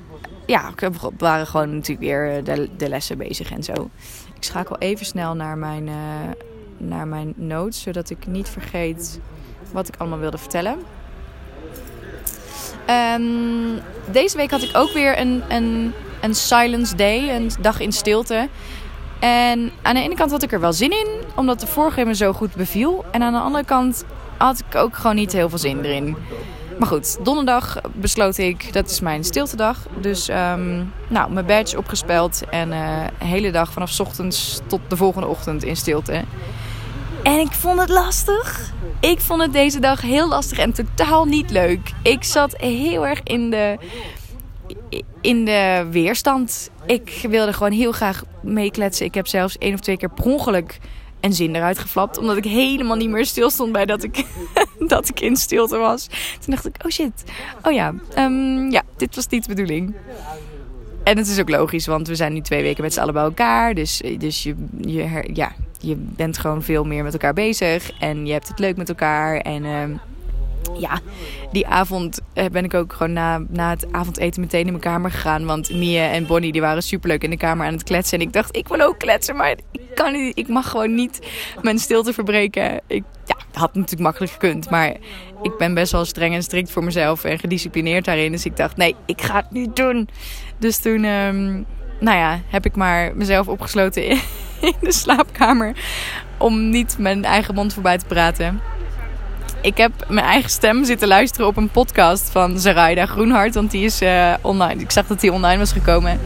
ja, 0.46 0.72
we 0.76 0.90
waren 1.18 1.46
gewoon 1.46 1.74
natuurlijk 1.74 2.00
weer 2.00 2.44
de, 2.44 2.68
de, 2.76 2.88
lessen 2.88 3.18
bezig 3.18 3.50
en 3.50 3.62
zo. 3.62 3.90
Ik 4.34 4.44
schakel 4.44 4.78
even 4.78 5.06
snel 5.06 5.34
naar 5.34 5.58
mijn, 5.58 5.86
uh, 5.86 5.94
naar 6.76 7.08
mijn 7.08 7.32
notes, 7.36 7.82
zodat 7.82 8.10
ik 8.10 8.26
niet 8.26 8.48
vergeet 8.48 9.20
wat 9.72 9.88
ik 9.88 9.94
allemaal 9.98 10.18
wilde 10.18 10.38
vertellen. 10.38 10.76
Um, 12.90 13.80
deze 14.10 14.36
week 14.36 14.50
had 14.50 14.62
ik 14.62 14.76
ook 14.76 14.92
weer 14.92 15.18
een, 15.18 15.42
een, 15.48 15.92
een 16.20 16.34
silence 16.34 16.96
day, 16.96 17.36
een 17.36 17.50
dag 17.60 17.80
in 17.80 17.92
stilte. 17.92 18.48
En 19.20 19.70
aan 19.82 19.94
de 19.94 20.00
ene 20.00 20.14
kant 20.14 20.30
had 20.30 20.42
ik 20.42 20.52
er 20.52 20.60
wel 20.60 20.72
zin 20.72 20.90
in, 20.90 21.06
omdat 21.36 21.60
de 21.60 21.66
vorige 21.66 22.04
me 22.04 22.14
zo 22.14 22.32
goed 22.32 22.54
beviel. 22.54 23.04
En 23.10 23.22
aan 23.22 23.32
de 23.32 23.38
andere 23.38 23.64
kant 23.64 24.04
had 24.36 24.62
ik 24.68 24.74
ook 24.74 24.96
gewoon 24.96 25.16
niet 25.16 25.32
heel 25.32 25.48
veel 25.48 25.58
zin 25.58 25.84
erin. 25.84 26.16
Maar 26.78 26.88
goed, 26.88 27.24
donderdag 27.24 27.80
besloot 27.92 28.38
ik, 28.38 28.72
dat 28.72 28.90
is 28.90 29.00
mijn 29.00 29.24
stiltedag. 29.24 29.86
Dus 30.00 30.28
um, 30.28 30.92
nou, 31.08 31.32
mijn 31.32 31.46
badge 31.46 31.78
opgespeld 31.78 32.42
en 32.50 32.68
uh, 32.68 33.04
hele 33.18 33.50
dag 33.50 33.72
vanaf 33.72 34.00
ochtends 34.00 34.60
tot 34.66 34.80
de 34.88 34.96
volgende 34.96 35.26
ochtend 35.26 35.64
in 35.64 35.76
stilte. 35.76 36.24
En 37.22 37.38
ik 37.38 37.52
vond 37.52 37.80
het 37.80 37.88
lastig. 37.88 38.72
Ik 39.00 39.20
vond 39.20 39.42
het 39.42 39.52
deze 39.52 39.80
dag 39.80 40.00
heel 40.00 40.28
lastig 40.28 40.58
en 40.58 40.72
totaal 40.72 41.24
niet 41.24 41.50
leuk. 41.50 41.92
Ik 42.02 42.24
zat 42.24 42.56
heel 42.56 43.06
erg 43.06 43.20
in 43.22 43.50
de, 43.50 43.78
in 45.20 45.44
de 45.44 45.86
weerstand. 45.90 46.70
Ik 46.86 47.26
wilde 47.28 47.52
gewoon 47.52 47.72
heel 47.72 47.92
graag 47.92 48.22
meekletsen. 48.40 49.06
Ik 49.06 49.14
heb 49.14 49.26
zelfs 49.26 49.58
één 49.58 49.74
of 49.74 49.80
twee 49.80 49.96
keer 49.96 50.10
per 50.10 50.24
ongeluk 50.24 50.78
en 51.26 51.32
zin 51.32 51.54
eruit 51.54 51.78
geflapt. 51.78 52.18
Omdat 52.18 52.36
ik 52.36 52.44
helemaal 52.44 52.96
niet 52.96 53.10
meer 53.10 53.26
stil 53.26 53.50
stond 53.50 53.72
bij 53.72 53.86
dat 53.86 54.02
ik, 54.02 54.24
dat 54.92 55.08
ik 55.08 55.20
in 55.20 55.36
stilte 55.36 55.76
was. 55.76 56.06
Toen 56.40 56.54
dacht 56.54 56.66
ik, 56.66 56.76
oh 56.84 56.90
shit. 56.90 57.24
Oh 57.62 57.72
ja, 57.72 57.94
um, 58.18 58.70
ja, 58.70 58.82
dit 58.96 59.14
was 59.14 59.28
niet 59.28 59.42
de 59.42 59.54
bedoeling. 59.54 59.94
En 61.04 61.16
het 61.16 61.26
is 61.26 61.40
ook 61.40 61.48
logisch, 61.48 61.86
want 61.86 62.08
we 62.08 62.14
zijn 62.14 62.32
nu 62.32 62.40
twee 62.40 62.62
weken 62.62 62.82
met 62.82 62.92
z'n 62.92 63.00
allen 63.00 63.14
bij 63.14 63.22
elkaar. 63.22 63.74
Dus, 63.74 64.02
dus 64.18 64.42
je, 64.42 64.54
je, 64.80 65.30
ja, 65.32 65.52
je 65.80 65.96
bent 65.96 66.38
gewoon 66.38 66.62
veel 66.62 66.84
meer 66.84 67.02
met 67.02 67.12
elkaar 67.12 67.34
bezig. 67.34 67.90
En 67.98 68.26
je 68.26 68.32
hebt 68.32 68.48
het 68.48 68.58
leuk 68.58 68.76
met 68.76 68.88
elkaar. 68.88 69.36
En 69.36 69.64
ehm, 69.64 69.90
ja, 70.78 71.00
die 71.52 71.66
avond 71.66 72.20
eh, 72.32 72.44
ben 72.46 72.64
ik 72.64 72.74
ook 72.74 72.92
gewoon 72.92 73.12
na, 73.12 73.42
na 73.48 73.70
het 73.70 73.92
avondeten 73.92 74.40
meteen 74.40 74.64
in 74.64 74.70
mijn 74.70 74.80
kamer 74.80 75.10
gegaan. 75.10 75.44
Want 75.44 75.74
Mia 75.74 76.10
en 76.10 76.26
Bonnie 76.26 76.52
die 76.52 76.60
waren 76.60 76.82
superleuk 76.82 77.22
in 77.22 77.30
de 77.30 77.36
kamer 77.36 77.66
aan 77.66 77.72
het 77.72 77.82
kletsen. 77.82 78.18
En 78.18 78.26
ik 78.26 78.32
dacht, 78.32 78.56
ik 78.56 78.68
wil 78.68 78.80
ook 78.80 78.98
kletsen, 78.98 79.36
maar 79.36 79.50
ik, 79.50 79.80
kan 79.94 80.12
niet, 80.12 80.38
ik 80.38 80.48
mag 80.48 80.70
gewoon 80.70 80.94
niet 80.94 81.18
mijn 81.62 81.78
stilte 81.78 82.12
verbreken. 82.12 82.80
Ik 82.86 83.04
ja, 83.24 83.36
had 83.52 83.74
natuurlijk 83.74 84.02
makkelijk 84.02 84.32
gekund. 84.32 84.70
Maar 84.70 84.96
ik 85.42 85.56
ben 85.58 85.74
best 85.74 85.92
wel 85.92 86.04
streng 86.04 86.34
en 86.34 86.42
strikt 86.42 86.70
voor 86.70 86.84
mezelf 86.84 87.24
en 87.24 87.38
gedisciplineerd 87.38 88.04
daarin. 88.04 88.32
Dus 88.32 88.44
ik 88.44 88.56
dacht, 88.56 88.76
nee, 88.76 88.94
ik 89.06 89.20
ga 89.20 89.36
het 89.36 89.50
niet 89.50 89.76
doen. 89.76 90.08
Dus 90.58 90.78
toen, 90.78 91.04
um, 91.04 91.66
nou 92.00 92.18
ja, 92.18 92.40
heb 92.46 92.64
ik 92.64 92.76
maar 92.76 93.16
mezelf 93.16 93.48
opgesloten 93.48 94.02
in 94.60 94.74
de 94.80 94.92
slaapkamer. 94.92 95.76
Om 96.38 96.68
niet 96.68 96.98
mijn 96.98 97.24
eigen 97.24 97.54
mond 97.54 97.72
voorbij 97.74 97.98
te 97.98 98.06
praten 98.06 98.60
ik 99.60 99.76
heb 99.76 99.92
mijn 100.08 100.26
eigen 100.26 100.50
stem 100.50 100.84
zitten 100.84 101.08
luisteren 101.08 101.46
op 101.46 101.56
een 101.56 101.68
podcast 101.68 102.30
van 102.30 102.58
Zaraida 102.58 103.06
Groenhart. 103.06 103.54
Want 103.54 103.70
die 103.70 103.84
is 103.84 104.02
uh, 104.02 104.34
online. 104.42 104.80
Ik 104.80 104.90
zag 104.90 105.06
dat 105.06 105.20
die 105.20 105.32
online 105.32 105.58
was 105.58 105.72
gekomen. 105.72 106.20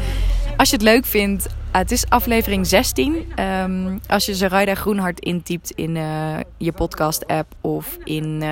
Als 0.57 0.71
je 0.71 0.77
het 0.77 0.85
leuk 0.85 1.07
vindt, 1.07 1.47
uh, 1.47 1.53
het 1.73 1.91
is 1.91 2.09
aflevering 2.09 2.67
16. 2.67 3.33
Um, 3.39 4.01
als 4.07 4.27
je 4.27 4.35
Zaraida 4.35 4.75
Groenhart 4.75 5.21
intypt 5.21 5.71
in 5.71 5.97
uh, 5.97 6.37
je 6.57 6.73
podcast 6.73 7.27
app 7.27 7.55
of 7.61 7.99
in... 8.05 8.43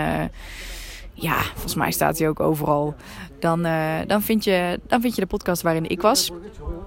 ja, 1.13 1.43
volgens 1.53 1.75
mij 1.75 1.91
staat 1.91 2.19
hij 2.19 2.29
ook 2.29 2.41
overal. 2.41 2.95
Dan, 3.41 3.63
dan, 4.07 4.23
vind 4.23 4.45
je, 4.45 4.81
dan 4.87 5.01
vind 5.01 5.15
je 5.15 5.21
de 5.21 5.27
podcast 5.27 5.63
waarin 5.63 5.89
ik 5.89 6.01
was. 6.01 6.31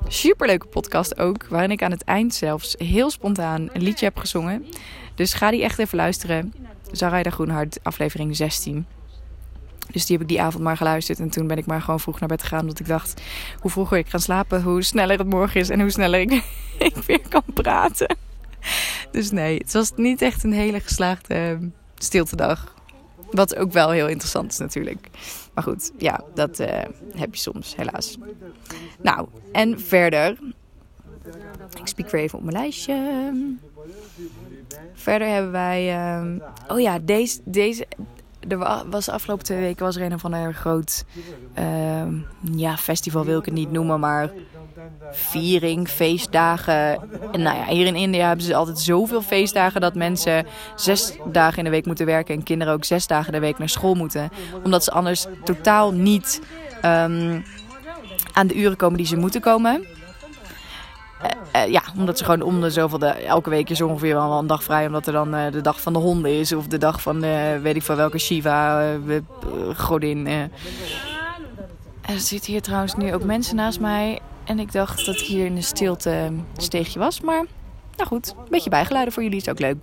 Superleuke 0.07 0.67
podcast 0.67 1.19
ook. 1.19 1.45
Waarin 1.49 1.71
ik 1.71 1.83
aan 1.83 1.91
het 1.91 2.03
eind 2.03 2.33
zelfs 2.33 2.75
heel 2.77 3.09
spontaan 3.09 3.69
een 3.73 3.81
liedje 3.81 4.05
heb 4.05 4.17
gezongen. 4.17 4.65
Dus 5.15 5.33
ga 5.33 5.51
die 5.51 5.63
echt 5.63 5.79
even 5.79 5.97
luisteren. 5.97 6.53
Zaraida 6.91 7.29
Groenhart, 7.29 7.79
aflevering 7.83 8.35
16. 8.35 8.85
Dus 9.91 10.05
die 10.05 10.17
heb 10.17 10.25
ik 10.25 10.31
die 10.31 10.41
avond 10.41 10.63
maar 10.63 10.77
geluisterd. 10.77 11.19
En 11.19 11.29
toen 11.29 11.47
ben 11.47 11.57
ik 11.57 11.65
maar 11.65 11.81
gewoon 11.81 11.99
vroeg 11.99 12.19
naar 12.19 12.29
bed 12.29 12.41
gegaan. 12.41 12.59
Omdat 12.59 12.79
ik 12.79 12.87
dacht, 12.87 13.21
hoe 13.59 13.71
vroeger 13.71 13.97
ik 13.97 14.07
ga 14.07 14.17
slapen, 14.17 14.63
hoe 14.63 14.83
sneller 14.83 15.17
het 15.17 15.29
morgen 15.29 15.59
is. 15.59 15.69
En 15.69 15.79
hoe 15.81 15.89
sneller 15.89 16.19
ik, 16.19 16.43
weer 17.07 17.21
kan 17.29 17.43
praten. 17.53 18.17
Dus 19.11 19.31
nee, 19.31 19.57
het 19.57 19.73
was 19.73 19.91
niet 19.95 20.21
echt 20.21 20.43
een 20.43 20.53
hele 20.53 20.79
geslaagde 20.79 21.57
uh, 21.61 21.67
stiltedag. 21.95 22.75
Wat 23.31 23.55
ook 23.55 23.71
wel 23.71 23.89
heel 23.89 24.07
interessant 24.07 24.51
is 24.51 24.57
natuurlijk. 24.57 25.09
Maar 25.53 25.63
goed, 25.63 25.91
ja, 25.97 26.23
dat 26.33 26.59
uh, 26.59 26.67
heb 27.15 27.35
je 27.35 27.41
soms 27.41 27.75
helaas. 27.75 28.17
Nou, 29.01 29.27
en 29.51 29.79
verder. 29.79 30.37
Ik 31.79 31.87
spiek 31.87 32.09
weer 32.09 32.21
even 32.21 32.37
op 32.37 32.43
mijn 32.43 32.57
lijstje. 32.57 32.93
Verder 34.93 35.27
hebben 35.27 35.51
wij. 35.51 35.95
Uh, 35.95 36.41
oh 36.67 36.79
ja, 36.79 36.99
deze, 36.99 37.39
deze. 37.45 37.85
Er 38.47 38.57
was 38.89 39.05
de 39.05 39.11
afgelopen 39.11 39.45
twee 39.45 39.59
weken 39.59 39.85
was 39.85 39.95
er 39.95 40.01
een 40.01 40.13
of 40.13 40.25
ander 40.25 40.53
groot 40.53 41.03
uh, 41.59 42.03
ja, 42.55 42.77
festival, 42.77 43.25
wil 43.25 43.39
ik 43.39 43.45
het 43.45 43.53
niet 43.53 43.71
noemen, 43.71 43.99
maar 43.99 44.31
viering, 45.11 45.87
feestdagen. 45.87 46.99
En 47.31 47.41
nou 47.41 47.57
ja, 47.57 47.65
hier 47.65 47.85
in 47.85 47.95
India 47.95 48.27
hebben 48.27 48.45
ze 48.45 48.55
altijd 48.55 48.79
zoveel 48.79 49.21
feestdagen 49.21 49.81
dat 49.81 49.95
mensen 49.95 50.45
zes 50.75 51.17
dagen 51.31 51.57
in 51.57 51.63
de 51.63 51.69
week 51.69 51.85
moeten 51.85 52.05
werken 52.05 52.35
en 52.35 52.43
kinderen 52.43 52.73
ook 52.73 52.83
zes 52.83 53.07
dagen 53.07 53.33
in 53.33 53.39
de 53.39 53.45
week 53.45 53.57
naar 53.57 53.69
school 53.69 53.93
moeten. 53.93 54.29
Omdat 54.63 54.83
ze 54.83 54.91
anders 54.91 55.25
totaal 55.43 55.91
niet 55.91 56.41
um, 56.85 57.43
aan 58.33 58.47
de 58.47 58.55
uren 58.55 58.77
komen 58.77 58.97
die 58.97 59.07
ze 59.07 59.17
moeten 59.17 59.41
komen. 59.41 59.85
Uh, 61.23 61.61
uh, 61.61 61.71
ja, 61.71 61.81
omdat 61.97 62.17
ze 62.17 62.23
gewoon 62.23 62.41
om 62.41 62.61
de 62.61 62.69
zoveel... 62.69 62.99
De, 62.99 63.07
elke 63.07 63.49
week 63.49 63.69
is 63.69 63.81
ongeveer 63.81 64.13
wel 64.13 64.39
een 64.39 64.47
dag 64.47 64.63
vrij. 64.63 64.85
Omdat 64.85 65.07
er 65.07 65.13
dan 65.13 65.35
uh, 65.35 65.51
de 65.51 65.61
dag 65.61 65.81
van 65.81 65.93
de 65.93 65.99
honden 65.99 66.31
is. 66.31 66.53
Of 66.53 66.67
de 66.67 66.77
dag 66.77 67.01
van 67.01 67.19
weet 67.61 67.75
ik 67.75 67.83
van 67.83 67.95
welke 67.95 68.17
Shiva 68.17 68.85
godin. 69.75 70.27
Er 72.01 72.19
zitten 72.19 72.51
hier 72.51 72.61
trouwens 72.61 72.95
nu 72.95 73.13
ook 73.13 73.23
mensen 73.23 73.55
naast 73.55 73.79
mij. 73.79 74.19
En 74.43 74.59
ik 74.59 74.71
dacht 74.71 75.05
dat 75.05 75.15
hier 75.15 75.45
in 75.45 75.55
een 75.55 75.63
stilte 75.63 76.31
steegje 76.57 76.99
was. 76.99 77.21
Maar 77.21 77.45
nou 77.95 78.07
goed, 78.07 78.33
een 78.37 78.49
beetje 78.49 78.69
bijgeluiden 78.69 79.13
voor 79.13 79.23
jullie 79.23 79.37
is 79.37 79.49
ook 79.49 79.59
leuk. 79.59 79.77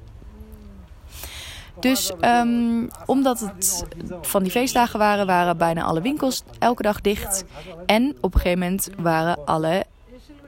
Dus 1.80 2.12
um, 2.21 2.88
omdat 3.07 3.40
het 3.40 3.85
van 4.23 4.42
die 4.42 4.52
feestdagen 4.52 4.99
waren, 4.99 5.26
waren 5.26 5.57
bijna 5.57 5.83
alle 5.83 6.00
winkels 6.00 6.42
elke 6.59 6.83
dag 6.83 7.00
dicht. 7.00 7.45
En 7.87 8.16
op 8.21 8.35
een 8.35 8.40
gegeven 8.40 8.59
moment 8.59 8.90
waren 8.99 9.45
alle 9.45 9.85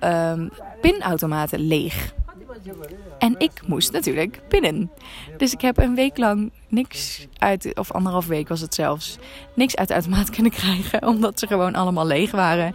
um, 0.04 0.50
pinautomaten 0.80 1.60
leeg. 1.60 2.12
En 3.18 3.34
ik 3.38 3.50
moest 3.66 3.92
natuurlijk 3.92 4.40
pinnen. 4.48 4.90
Dus 5.36 5.52
ik 5.52 5.60
heb 5.60 5.78
een 5.78 5.94
week 5.94 6.18
lang 6.18 6.50
niks 6.68 7.26
uit, 7.38 7.78
of 7.78 7.92
anderhalf 7.92 8.26
week 8.26 8.48
was 8.48 8.60
het 8.60 8.74
zelfs, 8.74 9.18
niks 9.54 9.76
uit 9.76 9.88
de 9.88 9.94
automaat 9.94 10.30
kunnen 10.36 10.52
krijgen. 10.52 11.06
Omdat 11.06 11.38
ze 11.38 11.46
gewoon 11.46 11.74
allemaal 11.74 12.06
leeg 12.06 12.30
waren. 12.30 12.74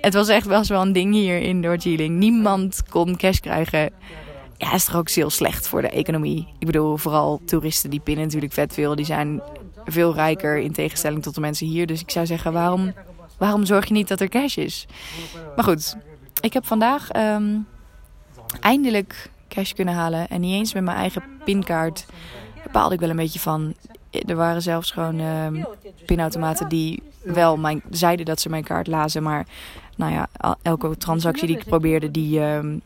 Het 0.00 0.14
was 0.14 0.28
echt 0.28 0.46
wel 0.46 0.82
een 0.82 0.92
ding 0.92 1.14
hier 1.14 1.40
in 1.40 1.62
Darjeeling. 1.62 2.18
Niemand 2.18 2.82
kon 2.88 3.16
cash 3.16 3.38
krijgen. 3.38 3.92
Ja, 4.56 4.72
is 4.72 4.84
toch 4.84 4.96
ook 4.96 5.10
heel 5.10 5.30
slecht 5.30 5.68
voor 5.68 5.82
de 5.82 5.88
economie. 5.88 6.48
Ik 6.58 6.66
bedoel, 6.66 6.96
vooral 6.96 7.40
toeristen 7.44 7.90
die 7.90 8.00
pinnen 8.00 8.24
natuurlijk 8.24 8.52
vet 8.52 8.74
veel. 8.74 8.94
Die 8.94 9.04
zijn 9.04 9.42
veel 9.84 10.14
rijker 10.14 10.58
in 10.58 10.72
tegenstelling 10.72 11.22
tot 11.22 11.34
de 11.34 11.40
mensen 11.40 11.66
hier. 11.66 11.86
Dus 11.86 12.00
ik 12.00 12.10
zou 12.10 12.26
zeggen, 12.26 12.52
waarom, 12.52 12.94
waarom 13.38 13.64
zorg 13.64 13.86
je 13.86 13.94
niet 13.94 14.08
dat 14.08 14.20
er 14.20 14.28
cash 14.28 14.56
is? 14.56 14.86
Maar 15.56 15.64
goed, 15.64 15.96
ik 16.44 16.52
heb 16.52 16.66
vandaag 16.66 17.16
um, 17.16 17.66
eindelijk 18.60 19.30
cash 19.48 19.72
kunnen 19.72 19.94
halen. 19.94 20.28
En 20.28 20.40
niet 20.40 20.54
eens 20.54 20.74
met 20.74 20.82
mijn 20.82 20.96
eigen 20.96 21.22
pinkaart. 21.44 22.06
Daar 22.54 22.72
baalde 22.72 22.94
ik 22.94 23.00
wel 23.00 23.10
een 23.10 23.16
beetje 23.16 23.40
van. 23.40 23.74
Er 24.10 24.36
waren 24.36 24.62
zelfs 24.62 24.90
gewoon 24.90 25.20
um, 25.20 25.66
pinautomaten 26.06 26.68
die 26.68 27.02
wel 27.22 27.56
mijn, 27.56 27.82
zeiden 27.90 28.26
dat 28.26 28.40
ze 28.40 28.48
mijn 28.48 28.64
kaart 28.64 28.86
lazen. 28.86 29.22
Maar 29.22 29.46
nou 29.96 30.12
ja, 30.12 30.28
elke 30.62 30.96
transactie 30.96 31.46
die 31.46 31.58
ik 31.58 31.64
probeerde, 31.64 32.10
die 32.10 32.40
um, 32.40 32.80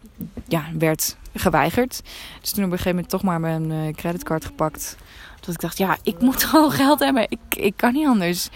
ja, 0.49 0.65
werd 0.79 1.17
geweigerd. 1.35 2.03
Dus 2.41 2.51
toen 2.51 2.65
op 2.65 2.71
een 2.71 2.77
gegeven 2.77 2.91
moment 2.91 3.09
toch 3.09 3.23
maar 3.23 3.41
mijn 3.41 3.71
uh, 3.71 3.95
creditcard 3.95 4.45
gepakt. 4.45 4.97
Dat 5.41 5.55
ik 5.55 5.61
dacht, 5.61 5.79
ja, 5.79 5.97
ik 6.03 6.21
moet 6.21 6.45
gewoon 6.49 6.71
geld 6.71 6.99
hebben. 6.99 7.27
Ik, 7.29 7.57
ik 7.57 7.73
kan 7.77 7.93
niet 7.93 8.07
anders. 8.07 8.49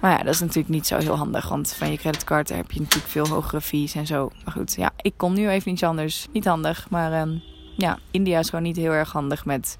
Maar 0.00 0.10
ja, 0.10 0.18
dat 0.18 0.34
is 0.34 0.40
natuurlijk 0.40 0.68
niet 0.68 0.86
zo 0.86 0.98
heel 0.98 1.16
handig. 1.16 1.48
Want 1.48 1.72
van 1.72 1.90
je 1.90 1.96
creditcard 1.96 2.48
heb 2.48 2.70
je 2.70 2.80
natuurlijk 2.80 3.10
veel 3.10 3.28
hogere 3.28 3.60
fees 3.60 3.94
en 3.94 4.06
zo. 4.06 4.30
Maar 4.44 4.52
goed, 4.52 4.74
ja, 4.74 4.90
ik 4.96 5.12
kon 5.16 5.32
nu 5.32 5.48
even 5.48 5.72
iets 5.72 5.82
anders. 5.82 6.26
Niet 6.32 6.44
handig, 6.44 6.90
maar 6.90 7.20
um, 7.20 7.42
ja, 7.76 7.98
India 8.10 8.38
is 8.38 8.48
gewoon 8.48 8.64
niet 8.64 8.76
heel 8.76 8.92
erg 8.92 9.12
handig 9.12 9.44
met 9.44 9.76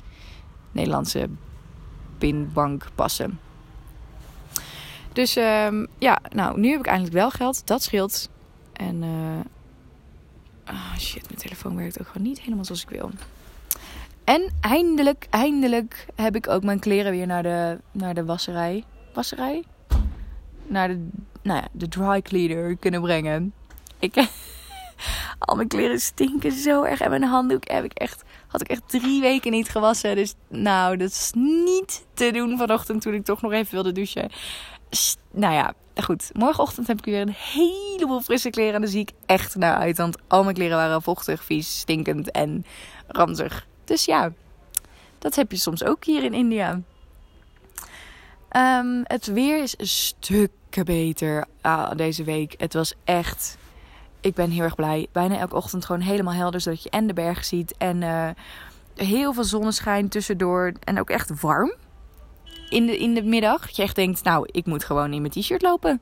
Nederlandse 0.72 1.28
pinbankpassen. 2.18 3.38
Dus 5.12 5.36
um, 5.36 5.86
ja, 5.98 6.18
nou, 6.32 6.60
nu 6.60 6.70
heb 6.70 6.80
ik 6.80 6.86
eindelijk 6.86 7.14
wel 7.14 7.30
geld. 7.30 7.66
Dat 7.66 7.82
scheelt. 7.82 8.28
En, 8.72 9.02
uh, 9.02 10.96
shit, 10.98 11.26
mijn 11.26 11.40
telefoon 11.40 11.76
werkt 11.76 12.00
ook 12.00 12.06
gewoon 12.06 12.26
niet 12.26 12.40
helemaal 12.40 12.64
zoals 12.64 12.82
ik 12.82 12.88
wil. 12.88 13.10
En 14.24 14.52
eindelijk, 14.60 15.26
eindelijk 15.30 16.06
heb 16.14 16.36
ik 16.36 16.48
ook 16.48 16.62
mijn 16.62 16.78
kleren 16.78 17.12
weer 17.12 17.26
naar 17.26 17.42
de, 17.42 17.78
naar 17.92 18.14
de 18.14 18.24
wasserij. 18.24 18.84
Wasserij? 19.14 19.64
Naar 20.70 20.88
de, 20.88 21.08
nou 21.42 21.60
ja, 21.60 21.68
de 21.72 21.88
dry 21.88 22.22
cleaner 22.22 22.76
kunnen 22.76 23.00
brengen. 23.00 23.52
Ik, 23.98 24.14
al 25.38 25.56
mijn 25.56 25.68
kleren 25.68 26.00
stinken 26.00 26.52
zo 26.52 26.82
erg. 26.82 27.00
En 27.00 27.10
mijn 27.10 27.22
handdoek 27.22 27.70
heb 27.70 27.84
ik 27.84 27.92
echt, 27.92 28.22
had 28.46 28.60
ik 28.60 28.68
echt 28.68 28.82
drie 28.86 29.20
weken 29.20 29.50
niet 29.50 29.68
gewassen. 29.68 30.16
Dus 30.16 30.34
nou, 30.48 30.96
dat 30.96 31.10
is 31.10 31.30
niet 31.34 32.06
te 32.14 32.30
doen 32.30 32.58
vanochtend 32.58 33.02
toen 33.02 33.14
ik 33.14 33.24
toch 33.24 33.42
nog 33.42 33.52
even 33.52 33.74
wilde 33.74 33.92
douchen. 33.92 34.30
Nou 35.30 35.54
ja, 35.54 35.74
goed. 35.94 36.30
Morgenochtend 36.32 36.86
heb 36.86 36.98
ik 36.98 37.04
weer 37.04 37.20
een 37.20 37.34
heleboel 37.36 38.20
frisse 38.20 38.50
kleren. 38.50 38.74
En 38.74 38.80
daar 38.80 38.90
zie 38.90 39.00
ik 39.00 39.12
echt 39.26 39.56
naar 39.56 39.76
uit. 39.76 39.96
Want 39.96 40.16
al 40.28 40.42
mijn 40.42 40.54
kleren 40.54 40.76
waren 40.76 41.02
vochtig, 41.02 41.44
vies, 41.44 41.78
stinkend 41.78 42.30
en 42.30 42.64
ranzig. 43.06 43.66
Dus 43.84 44.04
ja, 44.04 44.32
dat 45.18 45.34
heb 45.34 45.50
je 45.50 45.56
soms 45.56 45.84
ook 45.84 46.04
hier 46.04 46.24
in 46.24 46.34
India. 46.34 46.80
Um, 48.56 49.02
het 49.04 49.26
weer 49.26 49.62
is 49.62 49.74
stukken 49.78 50.59
beter 50.84 51.44
uh, 51.62 51.90
deze 51.96 52.24
week. 52.24 52.54
Het 52.58 52.72
was 52.72 52.94
echt. 53.04 53.58
Ik 54.20 54.34
ben 54.34 54.50
heel 54.50 54.62
erg 54.62 54.74
blij. 54.74 55.06
Bijna 55.12 55.38
elke 55.38 55.56
ochtend 55.56 55.84
gewoon 55.84 56.00
helemaal 56.00 56.34
helder, 56.34 56.60
zodat 56.60 56.82
je 56.82 56.90
en 56.90 57.06
de 57.06 57.12
bergen 57.12 57.44
ziet. 57.44 57.74
En 57.78 58.02
uh, 58.02 58.28
heel 58.94 59.32
veel 59.32 59.44
zonneschijn 59.44 60.08
tussendoor. 60.08 60.72
En 60.84 61.00
ook 61.00 61.10
echt 61.10 61.40
warm. 61.40 61.74
In 62.68 62.86
de, 62.86 62.98
in 62.98 63.14
de 63.14 63.22
middag. 63.22 63.66
Dat 63.66 63.76
je 63.76 63.82
echt 63.82 63.96
denkt, 63.96 64.22
nou, 64.22 64.48
ik 64.50 64.66
moet 64.66 64.84
gewoon 64.84 65.12
in 65.12 65.20
mijn 65.20 65.32
t-shirt 65.32 65.62
lopen. 65.62 66.00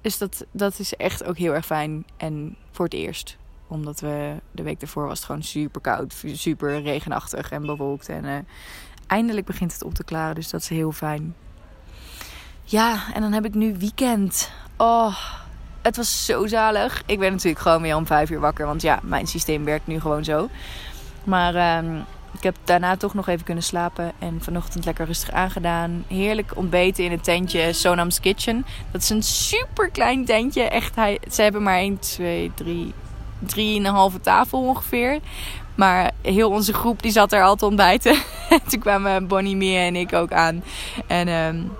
Dus 0.00 0.18
dat, 0.18 0.46
dat 0.50 0.78
is 0.78 0.94
echt 0.94 1.24
ook 1.24 1.36
heel 1.36 1.54
erg 1.54 1.66
fijn. 1.66 2.04
En 2.16 2.56
voor 2.70 2.84
het 2.84 2.94
eerst. 2.94 3.36
Omdat 3.66 4.00
we 4.00 4.34
de 4.50 4.62
week 4.62 4.80
ervoor 4.80 5.06
was 5.06 5.18
het 5.18 5.26
gewoon 5.26 5.42
super 5.42 5.80
koud. 5.80 6.24
Super 6.32 6.82
regenachtig 6.82 7.50
en 7.50 7.66
bewolkt. 7.66 8.08
En 8.08 8.24
uh, 8.24 8.38
eindelijk 9.06 9.46
begint 9.46 9.72
het 9.72 9.84
op 9.84 9.94
te 9.94 10.04
klaren. 10.04 10.34
Dus 10.34 10.50
dat 10.50 10.60
is 10.60 10.68
heel 10.68 10.92
fijn. 10.92 11.34
Ja, 12.70 12.98
en 13.14 13.20
dan 13.20 13.32
heb 13.32 13.44
ik 13.44 13.54
nu 13.54 13.76
weekend. 13.78 14.50
Oh, 14.76 15.16
het 15.82 15.96
was 15.96 16.24
zo 16.24 16.46
zalig. 16.46 17.02
Ik 17.06 17.18
ben 17.18 17.32
natuurlijk 17.32 17.62
gewoon 17.62 17.82
weer 17.82 17.96
om 17.96 18.06
vijf 18.06 18.30
uur 18.30 18.40
wakker. 18.40 18.66
Want 18.66 18.82
ja, 18.82 18.98
mijn 19.02 19.26
systeem 19.26 19.64
werkt 19.64 19.86
nu 19.86 20.00
gewoon 20.00 20.24
zo. 20.24 20.48
Maar 21.24 21.54
ehm, 21.54 21.96
ik 22.32 22.42
heb 22.42 22.56
daarna 22.64 22.96
toch 22.96 23.14
nog 23.14 23.28
even 23.28 23.44
kunnen 23.44 23.64
slapen. 23.64 24.12
En 24.18 24.38
vanochtend 24.42 24.84
lekker 24.84 25.06
rustig 25.06 25.30
aangedaan. 25.30 26.04
Heerlijk 26.08 26.52
ontbeten 26.54 27.04
in 27.04 27.10
het 27.10 27.24
tentje 27.24 27.72
Sonam's 27.72 28.20
Kitchen. 28.20 28.66
Dat 28.90 29.02
is 29.02 29.10
een 29.10 29.22
super 29.22 29.90
klein 29.90 30.24
tentje. 30.24 30.62
Echt, 30.62 30.96
hij, 30.96 31.18
ze 31.30 31.42
hebben 31.42 31.62
maar 31.62 31.78
1, 31.78 31.98
2, 31.98 32.52
3, 32.54 32.94
3,5 34.12 34.20
tafel 34.20 34.60
ongeveer. 34.60 35.18
Maar 35.74 36.10
heel 36.22 36.50
onze 36.50 36.72
groep 36.72 37.02
die 37.02 37.12
zat 37.12 37.32
er 37.32 37.42
al 37.42 37.56
te 37.56 37.66
ontbijten. 37.66 38.16
Toen 38.68 38.80
kwamen 38.80 39.26
Bonnie, 39.26 39.56
Mia 39.56 39.80
en 39.80 39.96
ik 39.96 40.12
ook 40.12 40.32
aan. 40.32 40.62
En 41.06 41.28
um, 41.28 41.70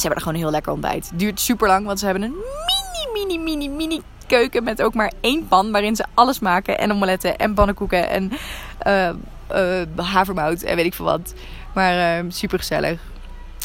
ze 0.00 0.06
hebben 0.06 0.16
er 0.16 0.26
gewoon 0.26 0.42
heel 0.42 0.50
lekker 0.50 0.72
ontbijt. 0.72 1.10
Duurt 1.14 1.40
super 1.40 1.68
lang, 1.68 1.86
want 1.86 1.98
ze 1.98 2.04
hebben 2.04 2.22
een 2.22 2.34
mini, 2.34 3.26
mini, 3.26 3.42
mini, 3.42 3.68
mini 3.68 4.00
keuken 4.26 4.64
met 4.64 4.82
ook 4.82 4.94
maar 4.94 5.12
één 5.20 5.48
pan 5.48 5.70
waarin 5.70 5.96
ze 5.96 6.04
alles 6.14 6.38
maken. 6.38 6.78
En 6.78 6.92
omeletten 6.92 7.38
en 7.38 7.54
pannenkoeken 7.54 8.08
en 8.08 8.32
uh, 8.86 9.82
havermout 9.96 10.62
en 10.62 10.76
weet 10.76 10.84
ik 10.84 10.94
veel 10.94 11.04
wat. 11.04 11.34
Maar 11.74 12.24
uh, 12.24 12.30
super 12.30 12.58
gezellig. 12.58 13.00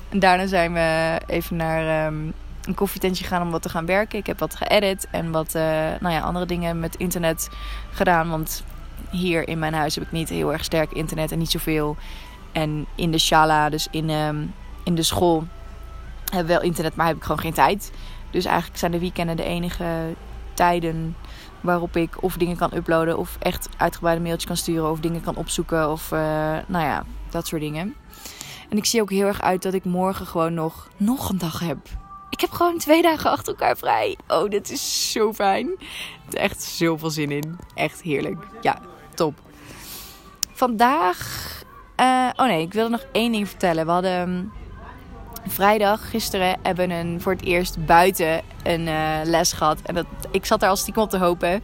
En 0.10 0.20
daarna 0.20 0.48
zijn 0.48 0.74
we 0.74 1.20
even 1.28 1.56
naar 1.56 2.06
um, 2.06 2.34
een 2.64 2.76
koffietentje 2.76 3.24
gegaan 3.24 3.42
om 3.42 3.52
wat 3.52 3.62
te 3.62 3.70
gaan 3.70 3.86
werken. 3.86 4.20
Ik 4.20 4.26
heb 4.26 4.40
wat 4.40 4.56
geëdit 4.56 5.08
en 5.12 5.32
wat 5.32 5.54
nou 6.00 6.10
ja, 6.10 6.20
andere 6.20 6.46
dingen 6.46 6.80
met 6.80 6.96
internet 6.96 7.50
gedaan. 7.92 8.30
Want 8.30 8.64
hier 9.10 9.48
in 9.48 9.60
mijn 9.60 9.74
huis 9.74 9.96
heb 9.96 10.04
ik 10.04 10.12
niet 10.12 10.30
heel 10.30 10.52
erg 10.52 10.64
sterk 10.64 10.92
internet 10.92 11.32
en 11.32 11.38
niet 11.38 11.52
zoveel. 11.52 11.96
En 12.52 12.86
in 12.96 13.12
de 13.12 13.18
shala, 13.18 13.70
dus 13.70 13.88
in, 13.92 14.10
um, 14.10 14.54
in 14.84 14.96
de 14.96 15.04
school, 15.04 15.44
heb 16.34 16.48
wel 16.48 16.62
internet, 16.62 16.96
maar 16.96 17.08
heb 17.08 17.16
ik 17.16 17.24
gewoon 17.24 17.40
geen 17.40 17.54
tijd. 17.54 17.92
Dus 18.32 18.46
eigenlijk 18.46 18.80
zijn 18.80 18.92
de 18.92 19.00
weekenden 19.00 19.36
de 19.36 19.44
enige 19.44 20.14
tijden 20.54 21.16
waarop 21.62 21.96
ik 21.96 22.24
of 22.24 22.38
dingen 22.38 22.58
kan 22.58 22.74
uploaden 22.74 23.18
of 23.18 23.38
echt 23.40 23.70
uitgebreide 23.78 24.22
mailtjes 24.22 24.46
kan 24.46 24.58
sturen 24.58 24.92
of 24.92 25.00
dingen 25.00 25.22
kan 25.22 25.36
opzoeken 25.36 25.92
of 25.92 26.12
uh, 26.12 26.20
nou 26.68 26.86
ja, 26.86 27.04
dat 27.30 27.48
soort 27.48 27.62
dingen. 27.62 27.96
En 28.70 28.78
ik 28.78 28.86
zie 28.86 29.02
ook 29.02 29.10
heel 29.10 29.28
erg 29.28 29.42
uit 29.42 29.62
dat 29.62 29.74
ik 29.74 29.86
morgen 29.86 30.26
gewoon 30.26 30.54
nog, 30.54 30.90
nog 30.98 31.30
een 31.30 31.38
dag 31.38 31.60
heb. 31.60 31.78
Ik 32.30 32.42
heb 32.42 32.52
gewoon 32.52 32.78
twee 32.78 33.02
dagen 33.02 33.32
achter 33.32 33.48
elkaar 33.48 33.78
vrij. 33.78 34.18
Oh, 34.28 34.50
dit 34.50 34.72
is 34.72 35.12
zo 35.12 35.34
fijn. 35.34 35.70
Er 36.30 36.38
echt 36.38 36.62
zoveel 36.62 37.10
zin 37.10 37.32
in. 37.32 37.58
Echt 37.74 38.02
heerlijk. 38.02 38.46
Ja, 38.62 38.80
top. 39.14 39.40
Vandaag. 40.54 41.52
Uh, 42.00 42.30
oh 42.36 42.46
nee, 42.46 42.62
ik 42.62 42.74
wilde 42.74 42.90
nog 42.90 43.06
één 43.12 43.32
ding 43.32 43.48
vertellen. 43.48 43.86
We 43.86 43.92
hadden 43.92 44.52
vrijdag, 45.48 46.10
gisteren, 46.10 46.58
hebben 46.62 46.88
we 46.88 47.20
voor 47.20 47.32
het 47.32 47.44
eerst 47.44 47.86
buiten 47.86 48.42
een 48.64 48.88
uh, 48.88 49.20
les 49.24 49.54
gehad. 49.54 49.78
En 49.84 49.96
dat, 49.96 50.06
ik 50.32 50.46
zat 50.46 50.60
daar 50.60 50.70
als 50.70 50.80
stiekem 50.80 51.04
op 51.04 51.10
te 51.10 51.18
hopen. 51.18 51.64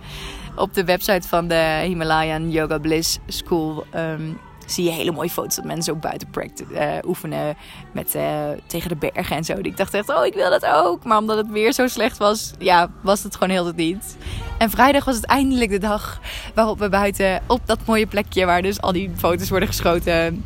Op 0.56 0.74
de 0.74 0.84
website 0.84 1.28
van 1.28 1.48
de 1.48 1.82
Himalayan 1.84 2.52
Yoga 2.52 2.78
Bliss 2.78 3.20
School 3.28 3.86
um, 3.96 4.40
zie 4.66 4.84
je 4.84 4.92
hele 4.92 5.12
mooie 5.12 5.30
foto's 5.30 5.56
dat 5.56 5.66
mensen 5.66 5.94
ook 5.94 6.02
buiten 6.02 6.28
uh, 6.72 6.82
oefenen 7.06 7.58
met, 7.92 8.16
uh, 8.16 8.24
tegen 8.68 8.90
de 8.90 8.96
bergen 8.96 9.36
en 9.36 9.44
zo. 9.44 9.54
Ik 9.62 9.78
dacht 9.78 9.94
echt, 9.94 10.10
oh, 10.10 10.26
ik 10.26 10.34
wil 10.34 10.50
dat 10.50 10.66
ook. 10.66 11.04
Maar 11.04 11.18
omdat 11.18 11.38
het 11.38 11.50
weer 11.50 11.74
zo 11.74 11.88
slecht 11.88 12.18
was, 12.18 12.54
ja, 12.58 12.90
was 13.02 13.24
het 13.24 13.34
gewoon 13.34 13.50
heel 13.50 13.72
niet. 13.76 14.18
En 14.58 14.70
vrijdag 14.70 15.06
was 15.06 15.16
het 15.16 15.26
eindelijk 15.26 15.72
de 15.72 15.78
dag 15.78 16.20
waarop 16.54 16.80
we 16.80 16.90
buiten 16.90 17.42
op 17.48 17.62
dat 17.66 17.80
mooie 17.86 18.08
plekje 18.08 18.46
waar 18.46 18.62
dus 18.62 18.82
al 18.82 18.92
die 18.92 19.12
foto's 19.18 19.50
worden 19.50 19.68
geschoten. 19.68 20.44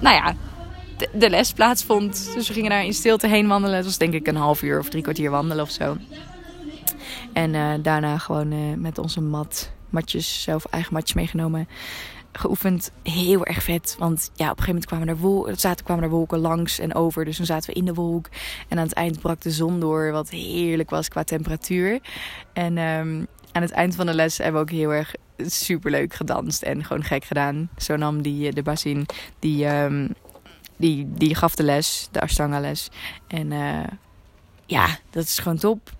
Nou 0.00 0.14
ja, 0.16 0.34
de, 1.12 1.30
les 1.30 1.52
plaatsvond. 1.52 2.30
Dus 2.34 2.48
we 2.48 2.54
gingen 2.54 2.70
daar 2.70 2.84
in 2.84 2.94
stilte 2.94 3.26
heen 3.26 3.48
wandelen. 3.48 3.76
Het 3.76 3.84
was 3.84 3.98
denk 3.98 4.14
ik 4.14 4.26
een 4.26 4.36
half 4.36 4.62
uur 4.62 4.78
of 4.78 4.88
drie 4.88 5.02
kwartier 5.02 5.30
wandelen 5.30 5.64
of 5.64 5.70
zo. 5.70 5.96
En 7.32 7.54
uh, 7.54 7.72
daarna 7.82 8.18
gewoon 8.18 8.52
uh, 8.52 8.76
met 8.76 8.98
onze 8.98 9.20
mat, 9.20 9.70
matjes, 9.90 10.42
zelf 10.42 10.64
eigen 10.64 10.92
matjes 10.94 11.12
meegenomen. 11.12 11.68
Geoefend. 12.32 12.92
Heel 13.02 13.44
erg 13.44 13.62
vet. 13.62 13.96
Want 13.98 14.30
ja, 14.34 14.50
op 14.50 14.58
een 14.58 14.64
gegeven 14.64 14.66
moment 14.66 14.86
kwamen 14.86 15.08
er, 15.08 15.16
wolken, 15.16 15.56
zaten, 15.56 15.84
kwamen 15.84 16.04
er 16.04 16.10
wolken 16.10 16.38
langs 16.38 16.78
en 16.78 16.94
over. 16.94 17.24
Dus 17.24 17.36
toen 17.36 17.46
zaten 17.46 17.70
we 17.70 17.76
in 17.76 17.84
de 17.84 17.94
wolk. 17.94 18.28
En 18.68 18.78
aan 18.78 18.84
het 18.84 18.92
eind 18.92 19.20
brak 19.20 19.40
de 19.40 19.50
zon 19.50 19.80
door. 19.80 20.12
Wat 20.12 20.30
heerlijk 20.30 20.90
was 20.90 21.08
qua 21.08 21.24
temperatuur. 21.24 22.00
En 22.52 22.78
um, 22.78 23.26
aan 23.52 23.62
het 23.62 23.70
eind 23.70 23.94
van 23.94 24.06
de 24.06 24.14
les 24.14 24.38
hebben 24.38 24.54
we 24.54 24.60
ook 24.60 24.78
heel 24.78 24.92
erg 24.92 25.14
superleuk 25.36 26.14
gedanst. 26.14 26.62
En 26.62 26.84
gewoon 26.84 27.04
gek 27.04 27.24
gedaan. 27.24 27.70
Zo 27.76 27.96
nam 27.96 28.22
die, 28.22 28.52
de 28.52 28.62
Basin, 28.62 29.06
die... 29.38 29.66
Um, 29.66 30.14
die, 30.80 31.08
die 31.08 31.34
gaf 31.34 31.54
de 31.54 31.62
les, 31.62 32.08
de 32.10 32.20
Ashtanga 32.20 32.60
les. 32.60 32.88
En 33.26 33.50
uh, 33.50 33.86
ja, 34.66 34.86
dat 35.10 35.24
is 35.24 35.38
gewoon 35.38 35.58
top. 35.58 35.90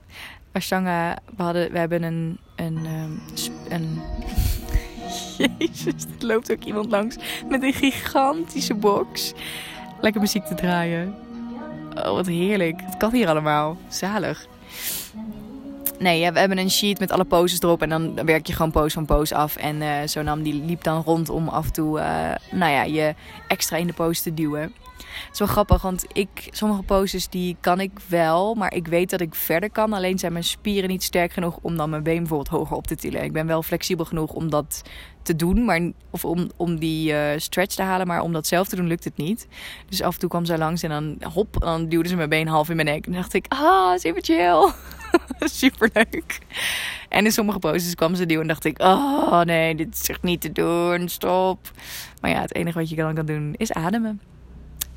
Ashtanga, 0.53 1.19
we, 1.37 1.43
hadden, 1.43 1.73
we 1.73 1.79
hebben 1.79 2.03
een, 2.03 2.39
een, 2.57 2.87
um, 2.87 3.21
een 3.69 4.03
Jezus, 5.59 6.05
er 6.19 6.27
loopt 6.27 6.53
ook 6.53 6.65
iemand 6.65 6.91
langs 6.91 7.17
met 7.49 7.63
een 7.63 7.73
gigantische 7.73 8.75
box. 8.75 9.33
Lekker 10.01 10.21
muziek 10.21 10.45
te 10.45 10.55
draaien. 10.55 11.15
Oh, 11.95 12.13
wat 12.13 12.27
heerlijk. 12.27 12.81
Het 12.85 12.97
kan 12.97 13.13
hier 13.13 13.29
allemaal. 13.29 13.77
Zalig. 13.89 14.47
Nee, 16.01 16.19
ja, 16.21 16.33
we 16.33 16.39
hebben 16.39 16.59
een 16.59 16.71
sheet 16.71 16.99
met 16.99 17.11
alle 17.11 17.25
poses 17.25 17.61
erop. 17.61 17.83
En 17.83 17.89
dan 17.89 18.25
werk 18.25 18.47
je 18.47 18.53
gewoon 18.53 18.71
pose 18.71 18.95
van 18.95 19.05
pose 19.07 19.35
af. 19.35 19.57
En 19.57 19.77
uh, 19.77 19.95
Sonam 20.05 20.43
die 20.43 20.55
liep 20.55 20.83
dan 20.83 21.03
rond 21.03 21.29
om 21.29 21.49
af 21.49 21.67
en 21.67 21.73
toe 21.73 21.99
uh, 21.99 22.05
nou 22.51 22.73
ja, 22.73 22.83
je 22.83 23.15
extra 23.49 23.77
in 23.77 23.87
de 23.87 23.93
pose 23.93 24.23
te 24.23 24.35
duwen. 24.35 24.63
Het 24.97 25.33
is 25.33 25.39
wel 25.39 25.49
grappig, 25.49 25.83
want 25.83 26.05
ik, 26.13 26.49
sommige 26.51 26.83
poses 26.83 27.29
die 27.29 27.57
kan 27.61 27.81
ik 27.81 27.91
wel. 28.09 28.55
Maar 28.55 28.75
ik 28.75 28.87
weet 28.87 29.11
dat 29.11 29.21
ik 29.21 29.35
verder 29.35 29.71
kan. 29.71 29.93
Alleen 29.93 30.19
zijn 30.19 30.33
mijn 30.33 30.45
spieren 30.45 30.89
niet 30.89 31.03
sterk 31.03 31.33
genoeg 31.33 31.59
om 31.63 31.77
dan 31.77 31.91
mijn 31.91 32.03
been 32.03 32.19
bijvoorbeeld 32.19 32.49
hoger 32.49 32.77
op 32.77 32.87
te 32.87 32.97
tillen. 32.97 33.23
Ik 33.23 33.33
ben 33.33 33.47
wel 33.47 33.63
flexibel 33.63 34.05
genoeg 34.05 34.33
om 34.33 34.51
dat 34.51 34.83
te 35.23 35.37
doen. 35.37 35.65
Maar, 35.65 35.81
of 36.11 36.25
om, 36.25 36.51
om 36.57 36.79
die 36.79 37.13
uh, 37.13 37.29
stretch 37.37 37.75
te 37.75 37.83
halen. 37.83 38.07
Maar 38.07 38.21
om 38.21 38.33
dat 38.33 38.47
zelf 38.47 38.69
te 38.69 38.77
doen 38.77 38.87
lukt 38.87 39.05
het 39.05 39.17
niet. 39.17 39.47
Dus 39.89 40.03
af 40.03 40.15
en 40.15 40.21
toe 40.21 40.29
kwam 40.29 40.45
zij 40.45 40.59
langs 40.59 40.83
en 40.83 40.91
dan 40.91 41.33
hop. 41.33 41.57
Dan 41.59 41.89
duwde 41.89 42.09
ze 42.09 42.17
mijn 42.17 42.29
been 42.29 42.49
half 42.49 42.69
in 42.69 42.77
mijn 42.77 42.89
nek. 42.89 43.07
En 43.07 43.13
dacht 43.13 43.35
ik, 43.35 43.47
ah, 43.49 43.99
super 43.99 44.23
chill. 44.25 44.73
Super 45.61 45.91
leuk. 45.93 46.39
En 47.09 47.25
in 47.25 47.33
sommige 47.33 47.59
poses 47.59 47.95
kwam 47.95 48.15
ze 48.15 48.27
duwen 48.27 48.43
en 48.43 48.49
dacht 48.49 48.65
ik: 48.65 48.83
Oh 48.83 49.41
nee, 49.41 49.75
dit 49.75 49.95
is 49.95 50.09
echt 50.09 50.23
niet 50.23 50.41
te 50.41 50.53
doen, 50.53 51.09
stop. 51.09 51.71
Maar 52.21 52.31
ja, 52.31 52.41
het 52.41 52.55
enige 52.55 52.79
wat 52.79 52.91
je 52.91 52.97
dan 52.97 53.15
kan 53.15 53.27
doen 53.27 53.55
is 53.57 53.73
ademen. 53.73 54.21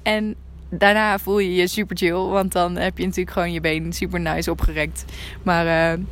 En 0.03 0.35
daarna 0.69 1.19
voel 1.19 1.39
je 1.39 1.55
je 1.55 1.67
super 1.67 1.97
chill, 1.97 2.13
want 2.13 2.51
dan 2.51 2.75
heb 2.75 2.97
je 2.97 3.05
natuurlijk 3.05 3.31
gewoon 3.31 3.51
je 3.51 3.61
been 3.61 3.93
super 3.93 4.19
nice 4.19 4.51
opgerekt. 4.51 5.05
Maar 5.43 5.95
uh, 5.95 6.03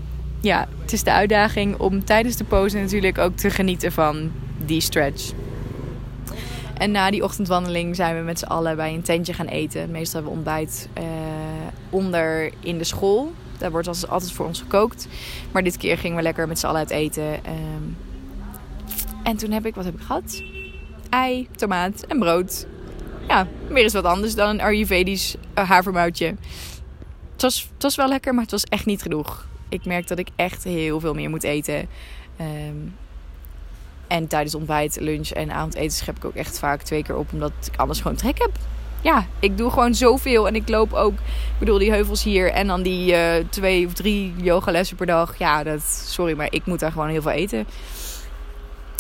ja, 0.42 0.68
het 0.82 0.94
is 0.94 1.04
de 1.04 1.12
uitdaging 1.12 1.78
om 1.78 2.06
tijdens 2.06 2.36
de 2.36 2.44
pose 2.44 2.78
natuurlijk 2.78 3.18
ook 3.18 3.36
te 3.36 3.50
genieten 3.50 3.92
van 3.92 4.32
die 4.66 4.82
stretch. 4.82 5.32
En 6.78 6.92
na 6.92 7.12
die 7.12 7.24
ochtendwandeling 7.24 7.96
zijn 7.96 8.18
we 8.18 8.22
met 8.22 8.40
z'n 8.40 8.46
allen 8.46 8.76
bij 8.76 8.94
een 8.94 9.02
tentje 9.02 9.34
gaan 9.34 9.48
eten. 9.48 9.92
Meestal 9.92 10.14
hebben 10.14 10.32
we 10.32 10.38
ontbijt 10.38 10.90
uh, 10.98 11.04
onder 11.90 12.52
in 12.60 12.78
de 12.78 12.84
school. 12.84 13.32
Daar 13.62 13.72
wordt 13.72 13.88
altijd 13.88 14.32
voor 14.32 14.46
ons 14.46 14.60
gekookt. 14.60 15.08
Maar 15.52 15.64
dit 15.64 15.78
keer 15.78 15.98
gingen 15.98 16.18
we 16.18 16.24
lekker 16.24 16.48
met 16.48 16.60
z'n 16.60 16.66
allen 16.66 16.80
uit 16.80 16.90
eten. 16.90 17.24
Um, 17.24 17.98
en 19.24 19.38
toen 19.38 19.52
heb 19.52 19.66
ik, 19.66 19.76
wat 19.76 19.86
heb 19.86 19.94
ik 19.94 20.02
gehad? 20.02 20.44
Ei, 21.10 21.48
tomaat 21.56 22.02
en 22.02 22.20
brood. 22.20 22.66
Ja, 23.28 23.48
weer 23.68 23.84
eens 23.84 23.94
wat 23.94 24.04
anders 24.04 24.36
dan 24.36 24.50
een 24.50 24.62
Ayurvedisch 24.62 25.36
uh, 25.58 25.70
havermoutje. 25.70 26.36
Het 27.32 27.42
was, 27.42 27.70
het 27.74 27.84
was 27.84 27.96
wel 27.96 28.08
lekker, 28.08 28.34
maar 28.34 28.44
het 28.44 28.52
was 28.52 28.64
echt 28.64 28.86
niet 28.86 29.02
genoeg. 29.02 29.48
Ik 29.70 29.86
merk 29.86 30.08
dat 30.08 30.20
ik 30.20 30.28
echt 30.36 30.64
heel 30.64 31.00
veel 31.00 31.14
meer 31.14 31.30
moet 31.30 31.44
eten. 31.44 31.88
Um, 32.42 32.96
en 34.08 34.28
tijdens 34.28 34.56
ontbijt, 34.56 34.98
lunch 35.00 35.30
en 35.30 35.52
avondeten 35.52 35.92
schep 35.92 36.18
ik 36.18 36.26
ook 36.26 36.36
echt 36.36 36.60
vaak 36.60 36.82
twee 36.82 37.04
keer 37.04 37.18
op. 37.18 37.34
Omdat 37.34 37.52
ik 37.72 37.80
anders 37.80 38.02
gewoon 38.02 38.18
trek 38.18 38.38
heb 38.38 38.52
ja, 39.02 39.26
ik 39.40 39.58
doe 39.58 39.70
gewoon 39.70 39.94
zoveel. 39.94 40.48
En 40.48 40.56
ik 40.56 40.70
loop 40.70 40.94
ook, 40.94 41.14
ik 41.14 41.60
bedoel, 41.60 41.78
die 41.78 41.92
heuvels 41.92 42.24
hier. 42.24 42.52
En 42.52 42.68
dan 42.68 42.82
die 42.82 43.14
uh, 43.14 43.46
twee 43.50 43.86
of 43.86 43.94
drie 43.94 44.34
yogalessen 44.38 44.98
per 44.98 45.06
dag. 45.06 45.38
Ja, 45.38 45.64
dat, 45.64 45.82
sorry, 46.06 46.36
maar 46.36 46.48
ik 46.50 46.66
moet 46.66 46.80
daar 46.80 46.92
gewoon 46.92 47.10
heel 47.10 47.22
veel 47.22 47.32
eten. 47.32 47.68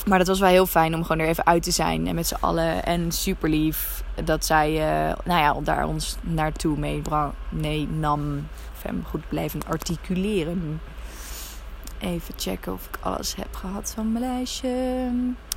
Maar 0.06 0.18
dat 0.18 0.28
was 0.28 0.40
wel 0.40 0.50
heel 0.50 0.66
fijn 0.66 0.96
om 0.96 1.04
gewoon 1.04 1.22
er 1.22 1.30
even 1.30 1.46
uit 1.46 1.64
te 1.64 1.72
zijn. 1.72 2.08
En 2.08 2.16
met 2.16 2.28
z'n 2.28 2.38
allen. 2.40 2.84
En 2.84 3.12
super 3.12 3.50
lief 3.50 4.04
dat 4.24 4.46
zij, 4.46 4.72
uh, 4.72 5.16
nou 5.26 5.40
ja, 5.40 5.56
daar 5.64 5.86
ons 5.86 6.18
naartoe 6.22 6.78
mee, 6.78 7.02
nee, 7.50 7.88
nam. 7.88 8.48
Even 8.78 9.06
goed 9.10 9.30
blijven 9.30 9.62
articuleren. 9.68 10.82
Even 12.00 12.34
checken 12.38 12.74
of 12.74 12.88
ik 12.88 12.98
alles 13.02 13.36
heb 13.36 13.56
gehad 13.56 13.94
van 13.96 14.12
mijn 14.12 14.26
lijstje. 14.26 14.70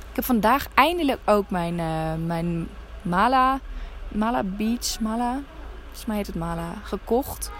Ik 0.09 0.15
heb 0.15 0.25
vandaag 0.25 0.67
eindelijk 0.73 1.19
ook 1.25 1.49
mijn, 1.49 1.77
uh, 1.77 2.25
mijn 2.25 2.67
Mala 3.01 3.59
Mala 4.15 4.43
Beach, 4.43 4.99
Mala, 4.99 5.41
volgens 5.83 6.05
mij 6.05 6.15
heet 6.15 6.27
het 6.27 6.35
Mala, 6.35 6.73
gekocht. 6.83 7.51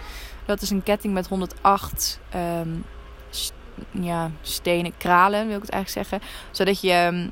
Dat 0.45 0.61
is 0.61 0.69
een 0.69 0.83
ketting 0.83 1.13
met 1.13 1.27
108 1.27 2.19
um, 2.35 2.39
ehm, 2.41 4.03
ja, 4.03 4.31
stenen, 4.41 4.97
kralen 4.97 5.47
wil 5.47 5.55
ik 5.55 5.61
het 5.61 5.71
eigenlijk 5.71 6.09
zeggen. 6.09 6.29
Zodat 6.51 6.81
je 6.81 7.09
um, 7.13 7.31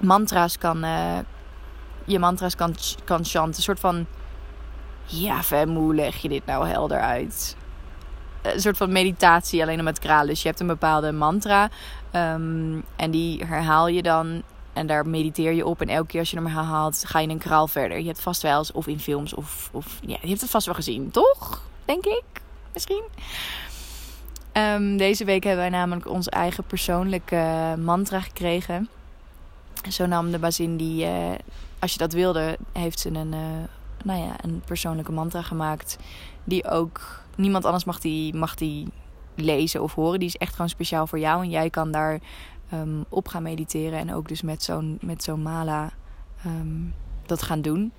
mantra's 0.00 0.58
kan, 0.58 0.84
uh, 0.84 1.18
je 2.04 2.18
mantra's 2.18 2.56
kan, 2.56 2.74
kan 3.04 3.24
chanten. 3.24 3.56
Een 3.56 3.62
soort 3.62 3.80
van, 3.80 4.06
ja, 5.04 5.40
hoe 5.66 5.94
leg 5.94 6.16
je 6.16 6.28
dit 6.28 6.46
nou 6.46 6.68
helder 6.68 7.00
uit? 7.00 7.56
een 8.42 8.60
soort 8.60 8.76
van 8.76 8.92
meditatie 8.92 9.62
alleen 9.62 9.78
om 9.78 9.84
met 9.84 9.98
kralen. 9.98 10.26
Dus 10.26 10.42
je 10.42 10.48
hebt 10.48 10.60
een 10.60 10.66
bepaalde 10.66 11.12
mantra 11.12 11.68
ehm, 12.10 12.80
en 12.96 13.10
die 13.10 13.44
herhaal 13.44 13.88
je 13.88 14.02
dan 14.02 14.42
en 14.78 14.86
daar 14.86 15.06
mediteer 15.06 15.52
je 15.52 15.66
op. 15.66 15.80
En 15.80 15.88
elke 15.88 16.06
keer 16.06 16.20
als 16.20 16.30
je 16.30 16.36
hem 16.36 16.46
herhaalt, 16.46 17.04
ga 17.06 17.18
je 17.18 17.28
een 17.28 17.38
kraal 17.38 17.66
verder. 17.68 17.98
Je 17.98 18.06
hebt 18.06 18.20
vast 18.20 18.42
wel 18.42 18.58
eens, 18.58 18.72
of 18.72 18.86
in 18.86 19.00
films, 19.00 19.34
of, 19.34 19.70
of 19.72 19.98
ja, 20.00 20.16
je 20.20 20.28
hebt 20.28 20.40
het 20.40 20.50
vast 20.50 20.66
wel 20.66 20.74
gezien, 20.74 21.10
toch? 21.10 21.62
Denk 21.84 22.04
ik, 22.04 22.24
misschien. 22.72 23.02
Ehm, 24.52 24.96
deze 24.96 25.24
week 25.24 25.44
hebben 25.44 25.62
wij 25.62 25.78
namelijk 25.78 26.08
onze 26.08 26.30
eigen 26.30 26.64
persoonlijke 26.64 27.74
mantra 27.78 28.20
gekregen. 28.20 28.88
Zo 29.88 30.06
nam 30.06 30.30
de 30.30 30.38
bazin 30.38 30.76
die, 30.76 31.04
uh, 31.04 31.30
als 31.78 31.92
je 31.92 31.98
dat 31.98 32.12
wilde, 32.12 32.58
heeft 32.72 33.00
ze 33.00 33.08
een, 33.08 33.32
uh, 33.32 33.40
nou 34.04 34.20
ja, 34.20 34.36
een 34.40 34.62
persoonlijke 34.64 35.12
mantra 35.12 35.42
gemaakt. 35.42 35.98
Die 36.44 36.68
ook, 36.68 37.22
niemand 37.36 37.64
anders 37.64 37.84
mag 37.84 38.00
die, 38.00 38.34
mag 38.34 38.54
die 38.54 38.86
lezen 39.34 39.82
of 39.82 39.94
horen. 39.94 40.18
Die 40.18 40.28
is 40.28 40.36
echt 40.36 40.52
gewoon 40.52 40.68
speciaal 40.68 41.06
voor 41.06 41.18
jou. 41.18 41.42
En 41.42 41.50
jij 41.50 41.70
kan 41.70 41.90
daar 41.90 42.20
um, 42.72 43.04
op 43.08 43.28
gaan 43.28 43.42
mediteren. 43.42 43.98
En 43.98 44.14
ook 44.14 44.28
dus 44.28 44.42
met 44.42 44.62
zo'n, 44.62 44.98
met 45.00 45.22
zo'n 45.22 45.42
mala 45.42 45.90
um, 46.46 46.94
dat 47.26 47.42
gaan 47.42 47.62
doen. 47.62 47.92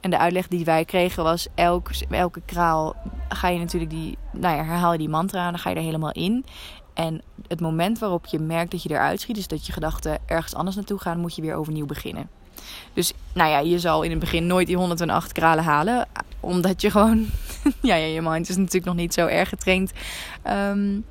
En 0.00 0.10
de 0.10 0.18
uitleg 0.18 0.48
die 0.48 0.64
wij 0.64 0.84
kregen 0.84 1.22
was: 1.22 1.48
elk, 1.54 1.90
elke 2.10 2.40
kraal 2.44 2.96
ga 3.28 3.48
je 3.48 3.58
natuurlijk 3.58 3.90
die, 3.90 4.18
nou 4.32 4.56
ja, 4.56 4.64
herhaal 4.64 4.92
je 4.92 4.98
die 4.98 5.08
mantra 5.08 5.50
dan 5.50 5.58
ga 5.58 5.70
je 5.70 5.76
er 5.76 5.82
helemaal 5.82 6.12
in. 6.12 6.44
En 6.94 7.22
het 7.48 7.60
moment 7.60 7.98
waarop 7.98 8.26
je 8.26 8.38
merkt 8.38 8.70
dat 8.70 8.82
je 8.82 8.90
eruit 8.90 9.20
schiet, 9.20 9.36
dus 9.36 9.46
dat 9.46 9.66
je 9.66 9.72
gedachten 9.72 10.18
ergens 10.26 10.54
anders 10.54 10.76
naartoe 10.76 10.98
gaan, 10.98 11.20
moet 11.20 11.36
je 11.36 11.42
weer 11.42 11.54
overnieuw 11.54 11.86
beginnen. 11.86 12.28
Dus 12.92 13.12
nou 13.32 13.50
ja, 13.50 13.58
je 13.58 13.78
zal 13.78 14.02
in 14.02 14.10
het 14.10 14.18
begin 14.18 14.46
nooit 14.46 14.66
die 14.66 14.76
108 14.76 15.32
kralen 15.32 15.64
halen, 15.64 16.06
omdat 16.40 16.80
je 16.80 16.90
gewoon, 16.90 17.26
ja, 17.82 17.94
je 17.94 18.22
mind 18.22 18.48
is 18.48 18.56
natuurlijk 18.56 18.84
nog 18.84 18.94
niet 18.94 19.14
zo 19.14 19.26
erg 19.26 19.48
getraind 19.48 19.92
um, 20.46 21.04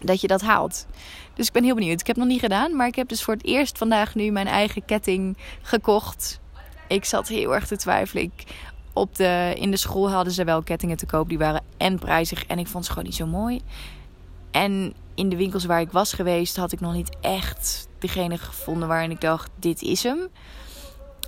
dat 0.00 0.20
je 0.20 0.26
dat 0.26 0.40
haalt. 0.40 0.86
Dus 1.34 1.46
ik 1.46 1.52
ben 1.52 1.64
heel 1.64 1.74
benieuwd. 1.74 2.00
Ik 2.00 2.06
heb 2.06 2.16
het 2.16 2.24
nog 2.24 2.34
niet 2.34 2.42
gedaan, 2.42 2.76
maar 2.76 2.86
ik 2.86 2.94
heb 2.94 3.08
dus 3.08 3.22
voor 3.22 3.34
het 3.34 3.44
eerst 3.44 3.78
vandaag 3.78 4.14
nu 4.14 4.30
mijn 4.30 4.46
eigen 4.46 4.84
ketting 4.84 5.36
gekocht. 5.62 6.40
Ik 6.88 7.04
zat 7.04 7.28
heel 7.28 7.54
erg 7.54 7.66
te 7.66 7.76
twijfelen. 7.76 8.22
Ik, 8.22 8.44
op 8.92 9.16
de, 9.16 9.54
in 9.58 9.70
de 9.70 9.76
school 9.76 10.10
hadden 10.10 10.32
ze 10.32 10.44
wel 10.44 10.62
kettingen 10.62 10.96
te 10.96 11.06
koop. 11.06 11.28
Die 11.28 11.38
waren 11.38 11.62
en 11.76 11.98
prijzig 11.98 12.46
en 12.46 12.58
ik 12.58 12.66
vond 12.66 12.84
ze 12.84 12.90
gewoon 12.90 13.06
niet 13.06 13.16
zo 13.16 13.26
mooi. 13.26 13.60
En 14.50 14.94
in 15.14 15.28
de 15.28 15.36
winkels 15.36 15.64
waar 15.64 15.80
ik 15.80 15.90
was 15.90 16.12
geweest 16.12 16.56
had 16.56 16.72
ik 16.72 16.80
nog 16.80 16.92
niet 16.92 17.16
echt 17.20 17.88
degene 17.98 18.38
gevonden 18.38 18.88
waarin 18.88 19.10
ik 19.10 19.20
dacht, 19.20 19.50
dit 19.58 19.82
is 19.82 20.02
hem. 20.02 20.28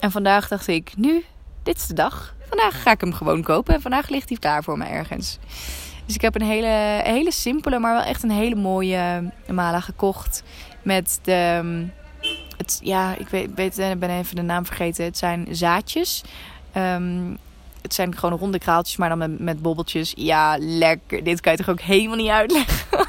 En 0.01 0.11
vandaag 0.11 0.49
dacht 0.49 0.67
ik, 0.67 0.97
nu, 0.97 1.25
dit 1.63 1.77
is 1.77 1.87
de 1.87 1.95
dag. 1.95 2.35
Vandaag 2.49 2.83
ga 2.83 2.91
ik 2.91 3.01
hem 3.01 3.13
gewoon 3.13 3.43
kopen 3.43 3.75
en 3.75 3.81
vandaag 3.81 4.09
ligt 4.09 4.29
hij 4.29 4.39
klaar 4.39 4.63
voor 4.63 4.79
me 4.79 4.85
ergens. 4.85 5.39
Dus 6.07 6.15
ik 6.15 6.21
heb 6.21 6.35
een 6.35 6.47
hele, 6.47 7.01
hele 7.05 7.33
simpele, 7.33 7.79
maar 7.79 7.95
wel 7.95 8.03
echt 8.03 8.23
een 8.23 8.31
hele 8.31 8.55
mooie 8.55 9.33
mala 9.51 9.81
gekocht. 9.81 10.43
Met 10.83 11.19
de. 11.23 11.85
Het, 12.57 12.81
ja, 12.83 13.17
ik 13.17 13.29
weet, 13.29 13.51
weet, 13.55 13.99
ben 13.99 14.11
even 14.11 14.37
de 14.37 14.43
naam 14.43 14.67
vergeten. 14.67 15.05
Het 15.05 15.19
zijn 15.19 15.47
zaadjes. 15.51 16.23
Um, 16.77 17.39
het 17.83 17.95
zijn 17.95 18.17
gewoon 18.17 18.39
ronde 18.39 18.59
kraaltjes, 18.59 18.97
maar 18.97 19.09
dan 19.09 19.19
met, 19.19 19.39
met 19.39 19.63
bobbeltjes. 19.63 20.13
Ja, 20.17 20.57
lekker. 20.61 21.25
Dit 21.25 21.41
kan 21.41 21.53
je 21.53 21.59
toch 21.59 21.69
ook 21.69 21.81
helemaal 21.81 22.17
niet 22.17 22.29
uitleggen? 22.29 23.07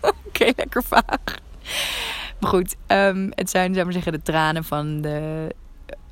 Oké, 0.26 0.52
lekker 0.56 0.82
vaag. 0.82 1.20
Maar 2.40 2.50
goed, 2.50 2.76
um, 2.86 3.30
het 3.34 3.50
zijn, 3.50 3.72
zou 3.72 3.84
maar 3.84 3.92
zeggen, 3.92 4.12
de 4.12 4.22
tranen 4.22 4.64
van 4.64 5.00
de 5.00 5.48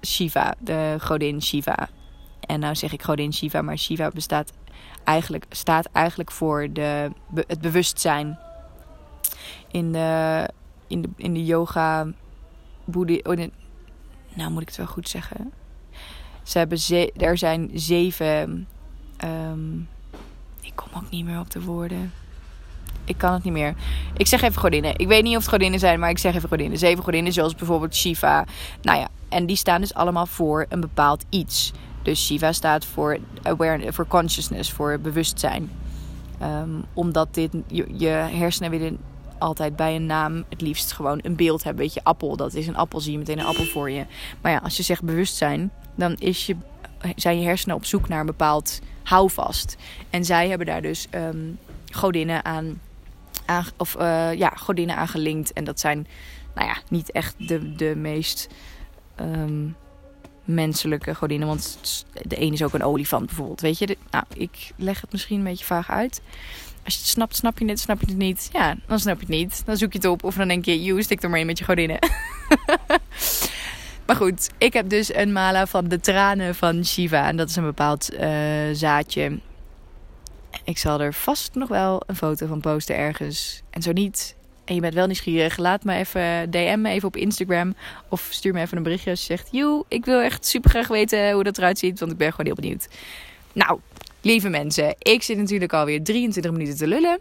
Shiva, 0.07 0.55
de 0.59 0.97
godin 1.01 1.43
Shiva. 1.43 1.89
En 2.41 2.61
nou 2.61 2.75
zeg 2.75 2.93
ik 2.93 3.03
godin 3.03 3.33
Shiva, 3.33 3.63
maar 3.63 3.79
Shiva 3.79 4.11
bestaat 4.15 4.53
eigenlijk, 5.05 5.45
staat 5.51 5.89
eigenlijk 5.93 6.31
voor 6.31 6.73
de, 6.73 7.11
het 7.35 7.61
bewustzijn. 7.61 8.39
In 9.71 9.93
de, 9.93 10.49
in 10.87 11.03
de, 11.03 11.09
in 11.17 11.35
de 11.35 11.45
yoga, 11.45 12.07
boeddhi, 12.85 13.21
oh, 13.23 13.37
nou 14.35 14.51
moet 14.51 14.63
ik 14.63 14.69
het 14.69 14.77
wel 14.77 14.87
goed 14.87 15.09
zeggen. 15.09 15.53
Ze 16.43 16.59
hebben 16.59 16.79
ze, 16.79 17.13
er 17.17 17.39
zijn 17.39 17.71
zeven. 17.75 18.69
Um, 19.25 19.89
ik 20.61 20.73
kom 20.75 20.89
ook 20.95 21.11
niet 21.11 21.25
meer 21.25 21.39
op 21.39 21.51
de 21.51 21.63
woorden. 21.63 22.13
Ik 23.05 23.19
kan 23.19 23.33
het 23.33 23.45
niet 23.45 23.53
meer. 23.53 23.75
Ik 24.17 24.27
zeg 24.27 24.43
even 24.43 24.61
godinnen. 24.61 24.99
Ik 24.99 25.09
weet 25.09 25.23
niet 25.23 25.37
of 25.37 25.43
het 25.43 25.53
godinnen 25.53 25.81
zijn, 25.81 26.01
maar 26.01 26.11
ik 26.11 26.19
zeg 26.19 26.35
even 26.35 26.49
godinnen. 26.49 26.79
Zeven 26.79 27.05
godinnen, 27.05 27.33
zoals 27.33 27.55
bijvoorbeeld 27.55 27.95
Shiva. 27.95 28.45
Nou 28.83 28.99
ja, 28.99 29.09
en 29.29 29.47
die 29.47 29.57
staan 29.57 29.81
dus 29.81 29.95
allemaal 29.95 30.27
voor 30.27 30.67
een 30.69 30.81
bepaald 30.81 31.25
iets. 31.29 31.73
Dus 32.05 32.27
Shiva 32.27 32.53
staat 32.53 32.85
voor 32.85 33.19
awareness, 33.43 33.97
voor 33.97 34.07
consciousness, 34.07 34.73
voor 34.73 34.99
bewustzijn. 35.01 35.71
Um, 36.43 36.85
omdat 36.93 37.35
dit, 37.35 37.53
je, 37.67 38.09
hersenen 38.09 38.71
willen 38.71 38.99
altijd 39.39 39.77
bij 39.77 39.95
een 39.95 40.07
naam 40.07 40.45
het 40.49 40.61
liefst 40.61 40.93
gewoon 40.93 41.19
een 41.23 41.37
beeld 41.37 41.65
hebben. 41.65 41.83
Weet 41.83 41.95
je, 41.95 42.05
appel, 42.05 42.37
dat 42.37 42.55
is 42.55 42.67
een 42.67 42.77
appel, 42.77 43.01
zie 43.01 43.13
je 43.13 43.19
meteen 43.19 43.39
een 43.39 43.45
appel 43.45 43.65
voor 43.65 43.91
je. 43.91 44.07
Maar 44.41 44.53
ja, 44.53 44.59
als 44.59 44.77
je 44.77 44.83
zegt 44.83 45.03
bewustzijn, 45.03 45.73
dan 45.95 46.15
is 46.15 46.47
je, 46.47 46.57
zijn 47.17 47.41
je 47.41 47.47
hersenen 47.47 47.77
op 47.77 47.85
zoek 47.85 48.09
naar 48.09 48.21
een 48.21 48.27
bepaald 48.27 48.81
houvast. 49.03 49.77
En 50.11 50.25
zij 50.25 50.49
hebben 50.49 50.67
daar 50.67 50.83
dus 50.83 51.07
um, 51.11 51.59
godinnen 51.93 52.45
aan, 52.45 52.81
aan 53.45 53.65
of, 53.77 53.97
uh, 53.99 54.35
ja, 54.35 54.49
godinnen 54.49 54.97
aan 54.97 55.09
gelinkt. 55.09 55.53
En 55.53 55.65
dat 55.65 55.81
zijn, 55.81 56.07
nou 56.55 56.69
ja, 56.69 56.77
niet 56.89 57.11
echt 57.13 57.49
de, 57.49 57.75
de 57.75 57.97
meest... 57.97 58.49
Um, 59.21 59.77
menselijke 60.45 61.15
godinnen. 61.15 61.49
Want 61.49 62.05
de 62.23 62.41
een 62.41 62.53
is 62.53 62.63
ook 62.63 62.75
een 62.75 62.83
olifant 62.83 63.27
bijvoorbeeld. 63.27 63.61
Weet 63.61 63.79
je, 63.79 63.97
nou, 64.11 64.25
ik 64.35 64.73
leg 64.77 65.01
het 65.01 65.13
misschien 65.13 65.39
een 65.39 65.45
beetje 65.45 65.65
vaag 65.65 65.91
uit. 65.91 66.21
Als 66.85 66.95
je 66.95 67.01
het 67.01 67.09
snapt, 67.09 67.37
snap 67.37 67.59
je 67.59 67.65
het. 67.65 67.81
Snap 67.81 68.01
je 68.01 68.07
het 68.07 68.17
niet? 68.17 68.49
Ja, 68.53 68.77
dan 68.87 68.99
snap 68.99 69.15
je 69.15 69.27
het 69.27 69.35
niet. 69.35 69.63
Dan 69.65 69.77
zoek 69.77 69.93
je 69.93 69.99
het 69.99 70.07
op. 70.07 70.25
Of 70.25 70.35
dan 70.35 70.49
denk 70.49 70.65
je, 70.65 70.83
joe, 70.83 71.03
stik 71.03 71.23
er 71.23 71.31
maar 71.31 71.41
in 71.41 71.47
met 71.47 71.59
je 71.59 71.65
godinnen. 71.65 71.99
maar 74.07 74.17
goed, 74.17 74.51
ik 74.59 74.73
heb 74.73 74.89
dus 74.89 75.15
een 75.15 75.33
mala 75.33 75.67
van 75.67 75.89
de 75.89 76.01
tranen 76.01 76.55
van 76.55 76.85
Shiva. 76.85 77.29
En 77.29 77.37
dat 77.37 77.49
is 77.49 77.57
een 77.57 77.65
bepaald 77.65 78.15
uh, 78.15 78.21
zaadje. 78.73 79.39
Ik 80.65 80.79
zal 80.79 81.01
er 81.01 81.15
vast 81.15 81.55
nog 81.55 81.69
wel 81.69 82.03
een 82.07 82.17
foto 82.17 82.47
van 82.47 82.61
posten 82.61 82.97
ergens. 82.97 83.63
En 83.71 83.83
zo 83.83 83.93
niet, 83.93 84.37
en 84.65 84.75
je 84.75 84.81
bent 84.81 84.95
wel 84.95 85.07
nieuwsgierig, 85.07 85.57
laat 85.57 85.85
me 85.85 85.95
even 85.95 86.51
DM 86.51 86.81
me 86.81 86.91
even 86.91 87.09
op 87.09 87.17
Instagram. 87.17 87.75
Of 88.09 88.27
stuur 88.31 88.53
me 88.53 88.61
even 88.61 88.77
een 88.77 88.83
berichtje 88.83 89.11
als 89.11 89.21
je 89.21 89.27
zegt... 89.27 89.49
Joe, 89.51 89.85
ik 89.89 90.05
wil 90.05 90.21
echt 90.21 90.47
super 90.47 90.71
graag 90.71 90.89
weten 90.89 91.33
hoe 91.33 91.45
dat 91.45 91.59
eruit 91.59 91.79
ziet. 91.79 92.01
Want 92.01 92.13
ik 92.13 92.19
ben 92.19 92.31
gewoon 92.31 92.47
heel 92.47 92.55
benieuwd. 92.55 92.89
Nou, 93.53 93.81
lieve 94.21 94.49
mensen. 94.49 94.95
Ik 94.99 95.23
zit 95.23 95.37
natuurlijk 95.37 95.73
alweer 95.73 96.03
23 96.03 96.53
minuten 96.53 96.77
te 96.77 96.87
lullen. 96.87 97.19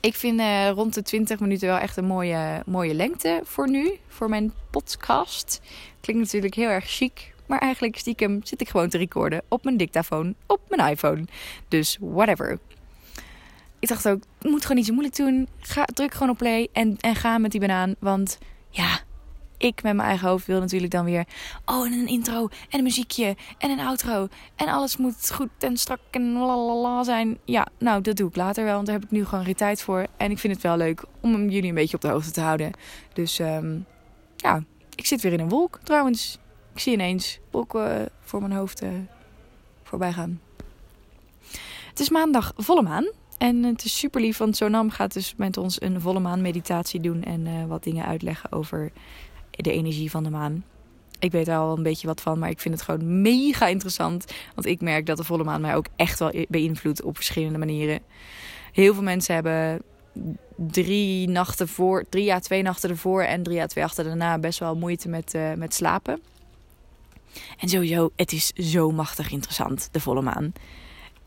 Ik 0.00 0.14
vind 0.14 0.40
uh, 0.40 0.70
rond 0.70 0.94
de 0.94 1.02
20 1.02 1.40
minuten 1.40 1.68
wel 1.68 1.78
echt 1.78 1.96
een 1.96 2.04
mooie, 2.04 2.62
mooie 2.66 2.94
lengte 2.94 3.40
voor 3.44 3.70
nu. 3.70 3.98
Voor 4.08 4.28
mijn 4.28 4.52
podcast. 4.70 5.60
Klinkt 6.00 6.22
natuurlijk 6.22 6.54
heel 6.54 6.68
erg 6.68 6.84
chic. 6.86 7.34
Maar 7.46 7.58
eigenlijk 7.58 7.98
stiekem 7.98 8.40
zit 8.44 8.60
ik 8.60 8.68
gewoon 8.68 8.88
te 8.88 8.98
recorden 8.98 9.42
op 9.48 9.64
mijn 9.64 9.76
dictafoon 9.76 10.34
op 10.46 10.60
mijn 10.68 10.90
iPhone. 10.90 11.24
Dus 11.68 11.98
whatever 12.00 12.58
ik 13.78 13.88
dacht 13.88 14.08
ook, 14.08 14.22
moet 14.40 14.62
gewoon 14.62 14.76
niet 14.76 14.86
zo 14.86 14.92
moeilijk 14.92 15.16
doen. 15.16 15.48
Ga, 15.58 15.84
druk 15.84 16.12
gewoon 16.12 16.30
op 16.30 16.38
play 16.38 16.68
en, 16.72 16.96
en 17.00 17.14
ga 17.14 17.38
met 17.38 17.50
die 17.50 17.60
banaan. 17.60 17.94
Want 17.98 18.38
ja, 18.70 19.00
ik 19.58 19.82
met 19.82 19.94
mijn 19.94 20.08
eigen 20.08 20.28
hoofd 20.28 20.46
wil 20.46 20.60
natuurlijk 20.60 20.92
dan 20.92 21.04
weer... 21.04 21.24
Oh, 21.64 21.86
en 21.86 21.92
een 21.92 22.06
intro 22.06 22.48
en 22.68 22.78
een 22.78 22.84
muziekje 22.84 23.36
en 23.58 23.70
een 23.70 23.80
outro. 23.80 24.28
En 24.54 24.68
alles 24.68 24.96
moet 24.96 25.30
goed 25.32 25.48
en 25.58 25.76
strak 25.76 26.00
en 26.10 26.32
lalala 26.32 27.02
zijn. 27.02 27.38
Ja, 27.44 27.66
nou, 27.78 28.02
dat 28.02 28.16
doe 28.16 28.28
ik 28.28 28.36
later 28.36 28.64
wel. 28.64 28.74
Want 28.74 28.86
daar 28.86 28.94
heb 28.94 29.04
ik 29.04 29.10
nu 29.10 29.24
gewoon 29.24 29.44
geen 29.44 29.54
tijd 29.54 29.82
voor. 29.82 30.06
En 30.16 30.30
ik 30.30 30.38
vind 30.38 30.52
het 30.52 30.62
wel 30.62 30.76
leuk 30.76 31.04
om 31.20 31.48
jullie 31.48 31.68
een 31.68 31.74
beetje 31.74 31.96
op 31.96 32.02
de 32.02 32.08
hoogte 32.08 32.30
te 32.30 32.40
houden. 32.40 32.72
Dus 33.12 33.38
um, 33.38 33.86
ja, 34.36 34.62
ik 34.94 35.06
zit 35.06 35.20
weer 35.20 35.32
in 35.32 35.40
een 35.40 35.48
wolk 35.48 35.80
trouwens. 35.82 36.38
Ik 36.72 36.80
zie 36.80 36.92
ineens 36.92 37.38
wolken 37.50 38.00
uh, 38.00 38.06
voor 38.20 38.40
mijn 38.40 38.52
hoofd 38.52 38.82
uh, 38.82 38.88
voorbij 39.82 40.12
gaan. 40.12 40.40
Het 41.88 42.00
is 42.00 42.08
maandag 42.08 42.52
volle 42.56 42.82
maan. 42.82 43.10
En 43.38 43.62
het 43.62 43.84
is 43.84 43.98
super 43.98 44.20
lief, 44.20 44.38
want 44.38 44.56
Sonam 44.56 44.90
gaat 44.90 45.12
dus 45.12 45.34
met 45.36 45.56
ons 45.56 45.80
een 45.80 46.00
volle 46.00 46.20
maan 46.20 46.40
meditatie 46.40 47.00
doen 47.00 47.22
en 47.22 47.46
uh, 47.46 47.64
wat 47.64 47.82
dingen 47.82 48.04
uitleggen 48.04 48.52
over 48.52 48.92
de 49.50 49.72
energie 49.72 50.10
van 50.10 50.22
de 50.22 50.30
maan. 50.30 50.64
Ik 51.18 51.32
weet 51.32 51.48
er 51.48 51.56
al 51.56 51.76
een 51.76 51.82
beetje 51.82 52.06
wat 52.06 52.20
van, 52.20 52.38
maar 52.38 52.50
ik 52.50 52.60
vind 52.60 52.74
het 52.74 52.84
gewoon 52.84 53.22
mega 53.22 53.66
interessant. 53.66 54.32
Want 54.54 54.66
ik 54.66 54.80
merk 54.80 55.06
dat 55.06 55.16
de 55.16 55.24
volle 55.24 55.44
maan 55.44 55.60
mij 55.60 55.76
ook 55.76 55.86
echt 55.96 56.18
wel 56.18 56.32
beïnvloedt 56.48 57.02
op 57.02 57.16
verschillende 57.16 57.58
manieren. 57.58 58.00
Heel 58.72 58.94
veel 58.94 59.02
mensen 59.02 59.34
hebben 59.34 59.82
drie 60.56 61.28
nachten 61.28 61.68
voor, 61.68 62.04
drie 62.08 62.24
jaar 62.24 62.40
twee 62.40 62.62
nachten 62.62 62.90
ervoor 62.90 63.22
en 63.22 63.42
drie 63.42 63.56
jaar 63.56 63.68
twee 63.68 63.84
nachten 63.84 64.04
daarna 64.04 64.38
best 64.38 64.58
wel 64.58 64.76
moeite 64.76 65.08
met, 65.08 65.34
uh, 65.34 65.52
met 65.52 65.74
slapen. 65.74 66.20
En 67.58 67.68
sowieso, 67.68 68.10
het 68.16 68.32
is 68.32 68.46
zo 68.52 68.90
machtig 68.90 69.30
interessant, 69.30 69.88
de 69.92 70.00
volle 70.00 70.22
maan. 70.22 70.52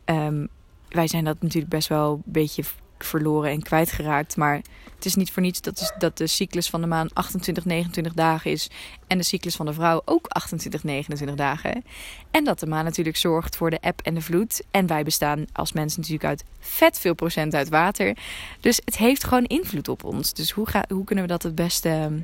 Um, 0.05 0.49
wij 0.93 1.07
zijn 1.07 1.23
dat 1.23 1.41
natuurlijk 1.41 1.71
best 1.71 1.87
wel 1.87 2.13
een 2.13 2.31
beetje 2.31 2.63
verloren 2.97 3.51
en 3.51 3.61
kwijtgeraakt. 3.61 4.37
Maar 4.37 4.61
het 4.95 5.05
is 5.05 5.15
niet 5.15 5.31
voor 5.31 5.41
niets 5.41 5.61
dat, 5.61 5.93
dat 5.97 6.17
de 6.17 6.27
cyclus 6.27 6.69
van 6.69 6.81
de 6.81 6.87
maan 6.87 7.13
28, 7.13 7.65
29 7.65 8.13
dagen 8.13 8.51
is. 8.51 8.69
En 9.07 9.17
de 9.17 9.23
cyclus 9.23 9.55
van 9.55 9.65
de 9.65 9.73
vrouw 9.73 10.01
ook 10.05 10.27
28, 10.27 10.83
29 10.83 11.37
dagen. 11.37 11.83
En 12.31 12.43
dat 12.43 12.59
de 12.59 12.67
maan 12.67 12.83
natuurlijk 12.83 13.17
zorgt 13.17 13.55
voor 13.55 13.69
de 13.69 13.79
eb 13.79 14.01
en 14.01 14.13
de 14.13 14.21
vloed. 14.21 14.63
En 14.71 14.87
wij 14.87 15.03
bestaan 15.03 15.45
als 15.53 15.71
mensen 15.71 15.99
natuurlijk 15.99 16.27
uit 16.29 16.43
vet 16.59 16.99
veel 16.99 17.13
procent 17.13 17.55
uit 17.55 17.69
water. 17.69 18.17
Dus 18.59 18.81
het 18.85 18.97
heeft 18.97 19.23
gewoon 19.23 19.45
invloed 19.45 19.87
op 19.87 20.03
ons. 20.03 20.33
Dus 20.33 20.51
hoe, 20.51 20.67
ga, 20.67 20.85
hoe 20.87 21.03
kunnen 21.03 21.25
we 21.25 21.31
dat 21.31 21.43
het 21.43 21.55
beste 21.55 21.89
ehm, 21.89 22.19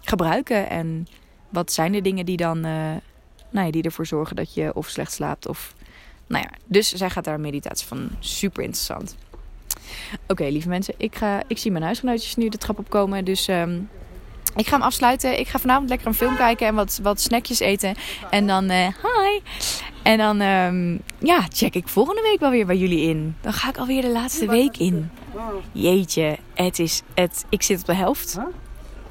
gebruiken? 0.00 0.70
En 0.70 1.06
wat 1.48 1.72
zijn 1.72 1.92
de 1.92 2.00
dingen 2.00 2.26
die 2.26 2.36
dan 2.36 2.56
uh, 2.56 2.92
nou 3.50 3.66
ja, 3.66 3.70
die 3.70 3.82
ervoor 3.82 4.06
zorgen 4.06 4.36
dat 4.36 4.54
je 4.54 4.74
of 4.74 4.88
slecht 4.88 5.12
slaapt 5.12 5.48
of... 5.48 5.74
Nou 6.32 6.44
ja, 6.44 6.58
dus 6.66 6.92
zij 6.92 7.10
gaat 7.10 7.24
daar 7.24 7.40
meditatie 7.40 7.86
van. 7.86 8.10
Super 8.18 8.62
interessant. 8.62 9.16
Oké, 10.28 10.44
lieve 10.44 10.68
mensen. 10.68 10.94
Ik, 10.96 11.14
ga, 11.14 11.42
ik 11.46 11.58
zie 11.58 11.70
mijn 11.70 11.84
huisgenootjes 11.84 12.36
nu 12.36 12.48
de 12.48 12.58
trap 12.58 12.78
opkomen. 12.78 13.24
Dus 13.24 13.48
um, 13.48 13.88
ik 14.56 14.66
ga 14.66 14.76
hem 14.76 14.82
afsluiten. 14.82 15.38
Ik 15.38 15.48
ga 15.48 15.58
vanavond 15.58 15.88
lekker 15.88 16.06
een 16.06 16.14
film 16.14 16.36
kijken 16.36 16.66
en 16.66 16.74
wat, 16.74 17.00
wat 17.02 17.20
snackjes 17.20 17.60
eten. 17.60 17.94
En 18.30 18.46
dan, 18.46 18.70
uh, 18.70 18.86
hi. 18.86 19.40
En 20.02 20.18
dan, 20.18 20.40
um, 20.40 21.00
ja, 21.18 21.46
check 21.52 21.74
ik 21.74 21.88
volgende 21.88 22.22
week 22.22 22.40
wel 22.40 22.50
weer 22.50 22.66
bij 22.66 22.76
jullie 22.76 23.08
in. 23.08 23.36
Dan 23.40 23.52
ga 23.52 23.68
ik 23.68 23.76
alweer 23.76 24.02
de 24.02 24.10
laatste 24.10 24.46
week 24.46 24.76
in. 24.76 25.10
Jeetje, 25.72 26.38
het 26.54 26.78
is, 26.78 27.02
het, 27.14 27.44
ik 27.48 27.62
zit 27.62 27.80
op 27.80 27.86
de 27.86 27.94
helft. 27.94 28.38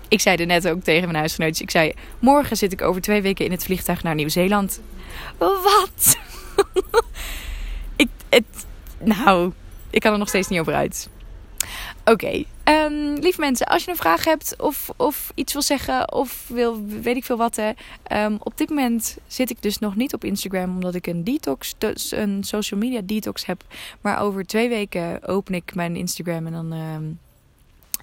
Ik 0.07 0.21
zei 0.21 0.37
er 0.37 0.45
net 0.45 0.67
ook 0.67 0.83
tegen 0.83 1.03
mijn 1.03 1.17
huisgenootjes. 1.17 1.61
Ik 1.61 1.71
zei, 1.71 1.93
morgen 2.19 2.57
zit 2.57 2.71
ik 2.71 2.81
over 2.81 3.01
twee 3.01 3.21
weken 3.21 3.45
in 3.45 3.51
het 3.51 3.63
vliegtuig 3.63 4.03
naar 4.03 4.15
Nieuw-Zeeland. 4.15 4.81
Wat? 5.37 6.17
nou, 9.03 9.51
ik 9.89 10.01
kan 10.01 10.11
er 10.11 10.19
nog 10.19 10.27
steeds 10.27 10.47
niet 10.47 10.59
over 10.59 10.73
uit. 10.73 11.09
Oké, 12.05 12.11
okay. 12.11 12.45
um, 12.63 13.13
lieve 13.13 13.39
mensen, 13.39 13.65
als 13.67 13.83
je 13.83 13.91
een 13.91 13.97
vraag 13.97 14.25
hebt 14.25 14.55
of, 14.57 14.89
of 14.97 15.31
iets 15.35 15.53
wil 15.53 15.61
zeggen 15.61 16.13
of 16.13 16.47
wil, 16.47 16.85
weet 16.85 17.15
ik 17.15 17.23
veel 17.23 17.37
wat. 17.37 17.57
Um, 17.57 18.37
op 18.39 18.57
dit 18.57 18.69
moment 18.69 19.17
zit 19.27 19.49
ik 19.49 19.61
dus 19.61 19.79
nog 19.79 19.95
niet 19.95 20.13
op 20.13 20.23
Instagram 20.23 20.69
omdat 20.69 20.95
ik 20.95 21.07
een 21.07 21.23
detox, 21.23 21.75
dus 21.77 22.11
een 22.11 22.43
social 22.43 22.79
media 22.79 23.01
detox 23.03 23.45
heb. 23.45 23.63
Maar 24.01 24.19
over 24.19 24.45
twee 24.45 24.69
weken 24.69 25.27
open 25.27 25.53
ik 25.53 25.75
mijn 25.75 25.95
Instagram 25.95 26.45
en 26.45 26.51
dan 26.51 26.71
um, 26.71 27.19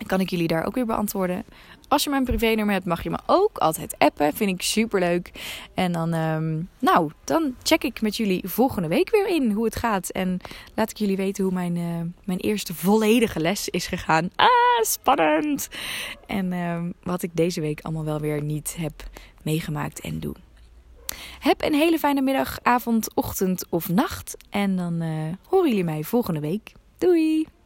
kan 0.06 0.20
ik 0.20 0.30
jullie 0.30 0.46
daar 0.46 0.66
ook 0.66 0.74
weer 0.74 0.86
beantwoorden. 0.86 1.44
Als 1.88 2.04
je 2.04 2.10
mijn 2.10 2.24
privénummer 2.24 2.74
hebt, 2.74 2.86
mag 2.86 3.02
je 3.02 3.10
me 3.10 3.18
ook 3.26 3.58
altijd 3.58 3.94
appen. 3.98 4.32
Vind 4.32 4.50
ik 4.50 4.62
super 4.62 5.00
leuk. 5.00 5.30
En 5.74 5.92
dan, 5.92 6.14
um, 6.14 6.68
nou, 6.78 7.10
dan 7.24 7.54
check 7.62 7.84
ik 7.84 8.00
met 8.00 8.16
jullie 8.16 8.48
volgende 8.48 8.88
week 8.88 9.10
weer 9.10 9.28
in 9.28 9.50
hoe 9.50 9.64
het 9.64 9.76
gaat. 9.76 10.08
En 10.08 10.40
laat 10.74 10.90
ik 10.90 10.96
jullie 10.96 11.16
weten 11.16 11.44
hoe 11.44 11.52
mijn, 11.52 11.76
uh, 11.76 12.00
mijn 12.24 12.38
eerste 12.38 12.74
volledige 12.74 13.40
les 13.40 13.68
is 13.68 13.86
gegaan. 13.86 14.30
Ah, 14.36 14.48
spannend! 14.80 15.68
En 16.26 16.52
um, 16.52 16.94
wat 17.02 17.22
ik 17.22 17.30
deze 17.34 17.60
week 17.60 17.80
allemaal 17.82 18.04
wel 18.04 18.20
weer 18.20 18.42
niet 18.42 18.76
heb 18.78 19.02
meegemaakt 19.42 20.00
en 20.00 20.20
doe. 20.20 20.34
Heb 21.38 21.62
een 21.62 21.74
hele 21.74 21.98
fijne 21.98 22.20
middag, 22.20 22.58
avond, 22.62 23.14
ochtend 23.14 23.66
of 23.68 23.88
nacht. 23.88 24.36
En 24.50 24.76
dan 24.76 25.02
uh, 25.02 25.32
horen 25.48 25.68
jullie 25.68 25.84
mij 25.84 26.04
volgende 26.04 26.40
week. 26.40 26.72
Doei! 26.98 27.57